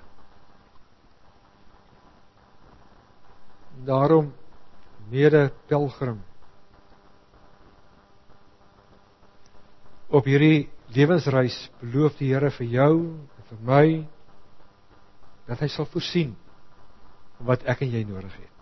Daarom 3.86 4.34
mede 5.10 5.49
pelgrim 5.69 6.19
op 10.08 10.25
hierdie 10.25 10.67
lewensreis 10.93 11.58
beloof 11.82 12.17
die 12.19 12.30
Here 12.34 12.51
vir 12.53 12.69
jou 12.69 12.93
en 13.15 13.49
vir 13.49 13.65
my 13.65 13.88
dat 15.48 15.60
hy 15.64 15.70
sal 15.72 15.88
voorsien 15.90 16.36
wat 17.48 17.64
ek 17.70 17.82
en 17.86 17.92
jy 17.94 18.04
nodig 18.08 18.34
het. 18.34 18.54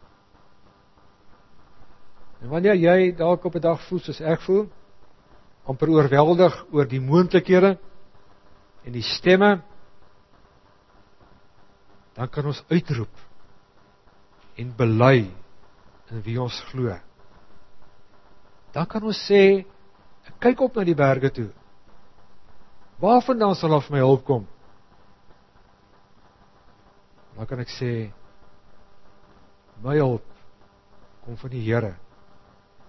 En 2.44 2.52
wanneer 2.52 2.78
jy 2.78 3.12
dalk 3.18 3.46
op 3.46 3.56
'n 3.56 3.62
dag 3.62 3.82
voel 3.88 4.00
soos 4.00 4.22
ek 4.22 4.42
voel, 4.42 4.68
amper 5.66 5.90
oorweldig 5.90 6.66
oor 6.72 6.86
die 6.86 7.02
moontlikhede 7.02 7.78
en 8.86 8.92
die 8.92 9.02
stemme, 9.02 9.62
dan 12.14 12.30
kan 12.30 12.46
ons 12.46 12.64
uitroep 12.70 13.16
en 14.56 14.76
bely 14.78 15.32
in 16.12 16.22
wie 16.22 16.42
ons 16.42 16.60
glo. 16.70 16.94
Dan 18.72 18.86
kan 18.86 19.04
ons 19.04 19.20
sê 19.28 19.66
kyk 20.40 20.62
op 20.62 20.76
na 20.76 20.84
die 20.84 20.96
berge 20.96 21.32
toe. 21.32 21.50
Waarvandaan 23.00 23.56
sal 23.56 23.74
af 23.74 23.90
my 23.90 24.00
hulp 24.00 24.24
kom? 24.26 24.46
Dan 27.36 27.46
kan 27.46 27.60
ek 27.60 27.72
sê 27.76 27.92
my 29.84 29.98
hulp 30.00 30.28
kom 31.26 31.38
van 31.38 31.52
die 31.52 31.64
Here 31.66 31.96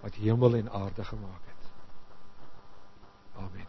wat 0.01 0.15
hemel 0.21 0.55
en 0.55 0.69
aarde 0.69 1.03
gemaak 1.03 1.49
het. 1.49 1.69
Amen. 3.35 3.67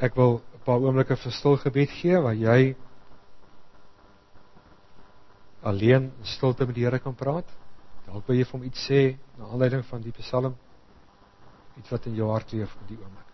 Ek 0.00 0.14
wil 0.14 0.42
'n 0.54 0.64
paar 0.64 0.80
oomblikke 0.80 1.16
vir 1.16 1.32
stil 1.32 1.56
gebed 1.56 1.90
gee 1.90 2.20
waar 2.20 2.34
jy 2.34 2.76
alleen 5.62 6.12
in 6.18 6.24
stilte 6.24 6.66
met 6.66 6.74
die 6.74 6.84
Here 6.84 6.98
kan 6.98 7.14
praat. 7.14 7.48
Dalk 8.06 8.26
wil 8.26 8.36
jy 8.36 8.44
vir 8.44 8.58
hom 8.58 8.66
iets 8.66 8.86
sê 8.88 9.16
na 9.38 9.44
aanleiding 9.44 9.84
van 9.84 10.02
die 10.02 10.12
Psalm. 10.12 10.56
Iets 11.80 11.90
wat 11.90 12.06
in 12.10 12.14
jou 12.18 12.28
hart 12.28 12.52
leef 12.52 12.76
in 12.82 12.88
die 12.92 13.00
oomblik. 13.00 13.30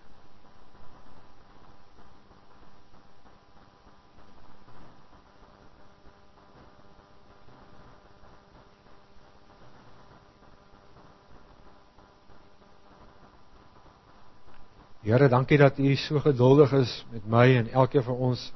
Here, 15.07 15.29
dankie 15.31 15.59
dat 15.59 15.79
U 15.79 15.95
so 15.95 16.19
geduldig 16.19 16.73
is 16.73 16.93
met 17.11 17.27
my 17.31 17.45
en 17.57 17.69
elkeen 17.71 18.03
van 18.03 18.23
ons. 18.31 18.53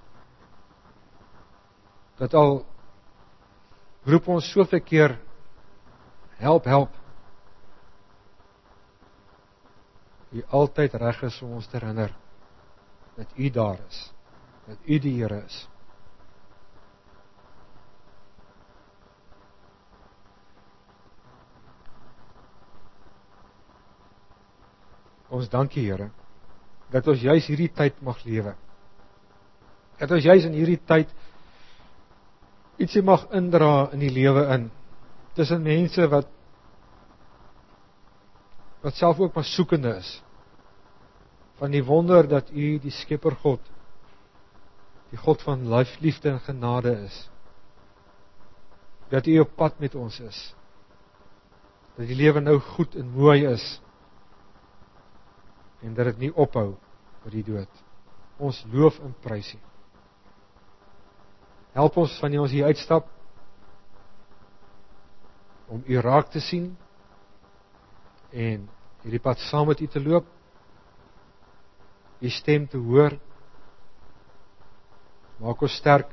Dat 2.18 2.34
al 2.34 2.64
roep 4.02 4.26
ons 4.28 4.50
soveel 4.50 4.82
keer 4.82 5.18
help, 6.42 6.64
help. 6.64 6.99
U 10.30 10.42
altyd 10.60 10.94
reg 11.02 11.22
is 11.26 11.40
om 11.42 11.56
ons 11.58 11.66
te 11.66 11.78
herinner 11.78 12.14
dat 13.16 13.32
U 13.36 13.50
daar 13.50 13.78
is. 13.88 14.12
Dat 14.66 14.78
U 14.86 14.98
die 14.98 15.16
Here 15.18 15.42
is. 15.44 15.66
Ons 25.30 25.50
dankie 25.50 25.86
Here 25.86 26.10
dat 26.90 27.06
ons 27.06 27.22
juis 27.22 27.46
hierdie 27.46 27.70
tyd 27.70 28.00
mag 28.02 28.18
lewe. 28.26 28.56
Dat 30.00 30.10
ons 30.16 30.24
juis 30.26 30.46
in 30.48 30.56
hierdie 30.58 30.80
tyd 30.90 31.10
ietsie 32.80 33.02
mag 33.04 33.26
indra 33.36 33.90
in 33.94 34.02
die 34.02 34.10
lewe 34.10 34.46
in 34.56 34.70
tussen 35.36 35.62
mense 35.62 36.06
wat 36.10 36.28
wat 38.80 38.94
self 38.94 39.18
ook 39.20 39.34
maar 39.34 39.44
soekende 39.44 39.96
is 39.96 40.22
van 41.60 41.70
die 41.70 41.84
wonder 41.84 42.28
dat 42.28 42.50
U 42.50 42.78
die 42.80 42.94
Skepper 43.02 43.36
God 43.36 43.60
die 45.10 45.18
God 45.18 45.42
van 45.42 45.66
liefde 46.00 46.30
en 46.30 46.40
genade 46.40 46.92
is. 47.02 47.30
Dat 49.10 49.26
U 49.26 49.38
op 49.40 49.56
pad 49.56 49.78
met 49.78 49.94
ons 49.94 50.20
is. 50.20 50.54
Dat 51.96 52.06
die 52.06 52.16
lewe 52.16 52.40
nou 52.40 52.58
goed 52.58 52.94
en 52.94 53.10
mooi 53.10 53.46
is 53.46 53.80
en 55.80 55.94
dat 55.94 56.04
dit 56.04 56.18
nie 56.18 56.34
ophou 56.34 56.76
met 57.24 57.32
die 57.32 57.44
dood. 57.44 57.82
Ons 58.38 58.64
loof 58.72 59.00
en 59.00 59.14
prys 59.20 59.54
U. 59.54 59.58
Help 61.72 61.96
ons 61.96 62.20
wanneer 62.20 62.44
ons 62.44 62.54
hier 62.54 62.70
uitstap 62.70 63.08
om 65.70 65.82
U 65.86 66.00
raak 66.00 66.30
te 66.30 66.40
sien 66.40 66.76
en 68.32 68.68
hierdie 69.02 69.22
pad 69.22 69.38
saam 69.48 69.68
met 69.68 69.80
U 69.80 69.86
te 69.86 70.02
loop. 70.02 70.26
U 72.20 72.28
stem 72.30 72.66
te 72.68 72.78
hoor. 72.78 73.16
Maak 75.40 75.62
ons 75.62 75.76
sterk 75.80 76.10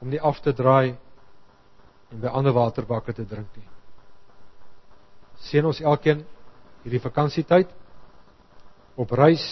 om 0.00 0.10
nie 0.10 0.20
af 0.20 0.40
te 0.42 0.52
draai 0.54 0.94
en 2.12 2.20
by 2.20 2.30
ander 2.30 2.54
waterbakke 2.54 3.14
te 3.14 3.24
drink 3.26 3.56
nie. 3.56 3.68
Seën 5.48 5.66
ons 5.66 5.80
elkeen 5.80 6.24
hierdie 6.82 7.02
vakansietyd 7.02 7.70
op 8.98 9.14
reis 9.18 9.44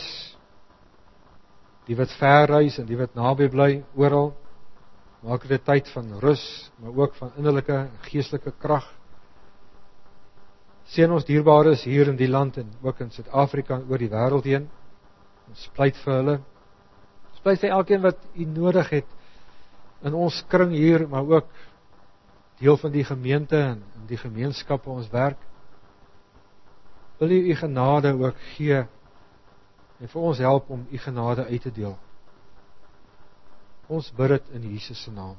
die 1.89 1.97
wat 1.99 2.13
ver 2.19 2.47
reis 2.51 2.79
en 2.79 2.87
die 2.87 2.99
wat 2.99 3.17
naby 3.19 3.49
bly 3.51 3.71
oral 3.99 4.33
maak 5.23 5.47
dit 5.49 5.61
'n 5.61 5.65
tyd 5.65 5.89
van 5.95 6.19
rus 6.21 6.71
maar 6.79 6.95
ook 6.95 7.15
van 7.15 7.33
innerlike 7.37 7.89
geestelike 8.11 8.53
krag 8.59 8.87
seën 10.91 11.11
ons 11.15 11.27
dierbares 11.27 11.85
hier 11.87 12.11
in 12.11 12.19
die 12.19 12.31
land 12.31 12.59
en 12.61 12.71
ook 12.83 13.01
in 13.05 13.11
Suid-Afrika 13.15 13.79
en 13.79 13.89
oor 13.91 14.03
die 14.03 14.11
wêreld 14.11 14.49
heen 14.51 14.69
ons 15.51 15.67
pleit 15.77 15.99
vir 16.05 16.17
hulle 16.17 16.37
ons 17.31 17.43
pleit 17.45 17.63
vir 17.63 17.77
elkeen 17.77 18.03
wat 18.07 18.23
u 18.35 18.47
nodig 18.47 18.95
het 18.99 19.19
in 20.09 20.17
ons 20.17 20.41
kring 20.51 20.75
hier 20.75 21.07
maar 21.09 21.29
ook 21.29 21.51
deel 22.61 22.77
van 22.77 22.93
die 22.93 23.05
gemeente 23.05 23.57
en 23.57 23.83
in 24.01 24.09
die 24.09 24.21
gemeenskappe 24.21 24.91
ons 24.91 25.11
werk 25.13 25.39
wil 27.21 27.31
u 27.31 27.41
u 27.51 27.55
genade 27.55 28.13
ook 28.13 28.37
gee 28.57 28.85
en 30.01 30.09
vir 30.09 30.23
ons 30.23 30.39
help 30.39 30.71
om 30.71 30.87
u 30.91 30.99
genade 30.99 31.45
uit 31.45 31.63
te 31.63 31.73
deel. 31.73 31.97
Ons 33.87 34.09
bid 34.17 34.33
dit 34.33 34.49
in 34.57 34.71
Jesus 34.73 35.03
se 35.03 35.13
naam. 35.13 35.37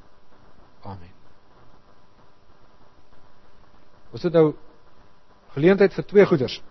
Amen. 0.81 1.13
Ons 4.11 4.27
het 4.27 4.33
nou 4.33 4.51
geleentheid 5.55 5.93
vir 5.93 6.05
twee 6.05 6.25
goeders. 6.25 6.61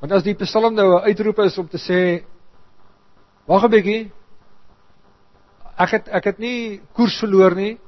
Want 0.00 0.12
as 0.12 0.22
die 0.22 0.34
Psalm 0.34 0.74
nou 0.74 0.98
'n 0.98 1.04
uitroep 1.08 1.38
is 1.38 1.58
om 1.58 1.68
te 1.68 1.78
sê 1.78 2.24
wag 3.46 3.64
'n 3.64 3.70
bietjie 3.70 4.12
ek 5.78 5.90
het 5.90 6.08
ek 6.08 6.24
het 6.24 6.38
nie 6.38 6.80
koers 6.94 7.16
verloor 7.20 7.54
nie. 7.54 7.78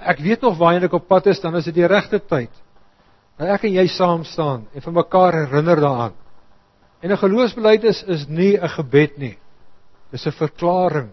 Ek 0.00 0.18
weet 0.18 0.42
nog 0.42 0.58
waarheen 0.58 0.84
ek 0.84 0.96
op 0.96 1.08
pad 1.08 1.26
is, 1.26 1.40
dan 1.40 1.56
is 1.56 1.64
dit 1.64 1.74
die 1.74 1.86
regte 1.86 2.20
tyd. 2.20 2.50
Dat 3.38 3.48
ek 3.56 3.64
en 3.64 3.72
jy 3.74 3.86
saam 3.88 4.24
staan 4.24 4.66
en 4.74 4.84
vir 4.84 4.92
mekaar 4.92 5.32
herinner 5.32 5.80
daaraan. 5.80 6.14
En 7.02 7.10
'n 7.10 7.16
geloofsbelijdenis 7.16 8.02
is 8.02 8.28
nie 8.28 8.58
'n 8.58 8.68
gebed 8.68 9.18
nie. 9.18 9.38
Dis 10.10 10.26
'n 10.26 10.32
verklaring. 10.32 11.10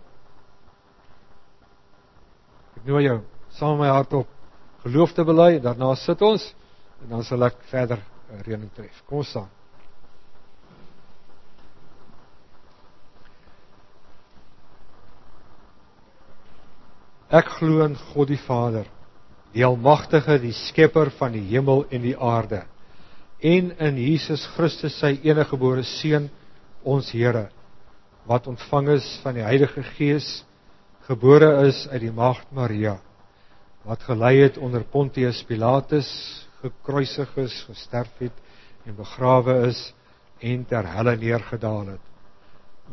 Ek 2.77 2.85
nooi 2.85 3.03
jou 3.03 3.21
saam 3.49 3.77
met 3.77 3.87
my 3.87 3.93
hart 3.93 4.13
op 4.13 4.27
geloof 4.83 5.13
te 5.13 5.23
bely, 5.23 5.59
daarna 5.59 5.95
sit 5.95 6.21
ons 6.21 6.53
en 7.03 7.09
dan 7.09 7.23
sal 7.23 7.43
ek 7.43 7.61
verder 7.71 8.01
'n 8.31 8.43
reëning 8.43 8.73
tref. 8.73 9.03
Kom 9.05 9.17
ons 9.17 9.29
staan. 9.29 9.49
Ek 17.29 17.45
glo 17.59 17.83
in 17.85 17.95
God 17.95 18.27
die 18.27 18.39
Vader, 18.39 18.85
die 19.53 19.65
almagtige, 19.65 20.39
die 20.39 20.53
skepper 20.53 21.11
van 21.11 21.31
die 21.31 21.43
hemel 21.51 21.85
en 21.91 22.01
die 22.01 22.15
aarde 22.17 22.63
en 23.39 23.71
in 23.77 23.97
Jesus 24.01 24.45
Christus 24.55 24.97
sy 24.97 25.13
enige 25.21 25.51
gebore 25.51 25.83
seun 25.85 26.29
ons 26.87 27.11
Here 27.13 27.47
wat 28.27 28.47
ontvang 28.49 28.89
is 28.97 29.05
van 29.23 29.37
die 29.37 29.45
Heilige 29.45 29.83
Gees 29.95 30.43
gebore 31.05 31.67
is 31.67 31.85
uit 31.91 32.01
die 32.01 32.11
maagd 32.11 32.49
Maria 32.51 32.97
wat 33.85 34.01
gelei 34.09 34.39
het 34.41 34.57
onder 34.57 34.83
Pontius 34.83 35.43
Pilatus 35.47 36.09
gekruisig 36.61 37.37
is 37.43 37.55
gesterf 37.69 38.11
het 38.23 38.43
en 38.85 38.95
begrawe 38.95 39.55
is 39.67 39.81
en 40.39 40.65
ter 40.65 40.87
helle 40.93 41.15
neergedaal 41.17 41.93
het 41.95 42.05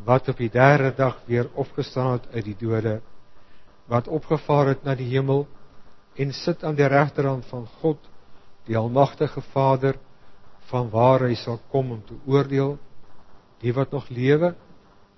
wat 0.04 0.28
op 0.28 0.40
die 0.42 0.50
derde 0.50 0.94
dag 0.96 1.20
weer 1.26 1.50
opgestaan 1.54 2.12
het 2.16 2.26
uit 2.32 2.44
die 2.44 2.56
dode 2.60 3.00
wat 3.90 4.08
opgevaar 4.08 4.72
het 4.74 4.84
na 4.84 4.94
die 4.94 5.10
hemel 5.12 5.46
en 6.16 6.32
sit 6.32 6.64
aan 6.64 6.76
die 6.78 6.88
regterhand 6.88 7.46
van 7.46 7.66
God 7.80 8.10
die 8.66 8.76
almagtige 8.76 9.40
Vader 9.52 9.98
van 10.70 10.90
waar 10.90 11.26
hy 11.28 11.34
sal 11.36 11.60
kom 11.70 11.92
om 11.92 12.02
te 12.04 12.16
oordeel 12.26 12.78
die 13.60 13.72
wat 13.72 13.92
nog 13.92 14.08
lewe 14.08 14.54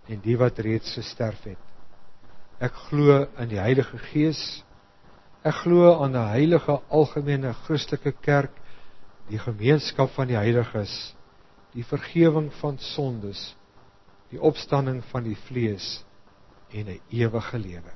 en 0.06 0.20
die 0.22 0.36
wat 0.38 0.58
reeds 0.62 0.94
gesterf 0.94 1.42
het. 1.46 1.62
Ek 2.62 2.74
glo 2.86 3.24
in 3.42 3.50
die 3.50 3.60
Heilige 3.60 3.98
Gees. 4.10 4.40
Ek 5.46 5.60
glo 5.62 5.92
aan 6.02 6.16
'n 6.18 6.28
heilige 6.34 6.74
algemene 6.90 7.52
Christelike 7.66 8.12
kerk, 8.20 8.54
die 9.28 9.38
gemeenskap 9.38 10.10
van 10.16 10.26
die 10.26 10.34
heiliges, 10.38 11.14
die 11.70 11.84
vergifnis 11.86 12.56
van 12.58 12.78
sondes, 12.82 13.42
die 14.32 14.40
opstanding 14.42 15.04
van 15.12 15.22
die 15.22 15.36
vlees 15.46 16.02
en 16.74 16.90
'n 16.90 17.00
ewige 17.10 17.58
lewe. 17.58 17.94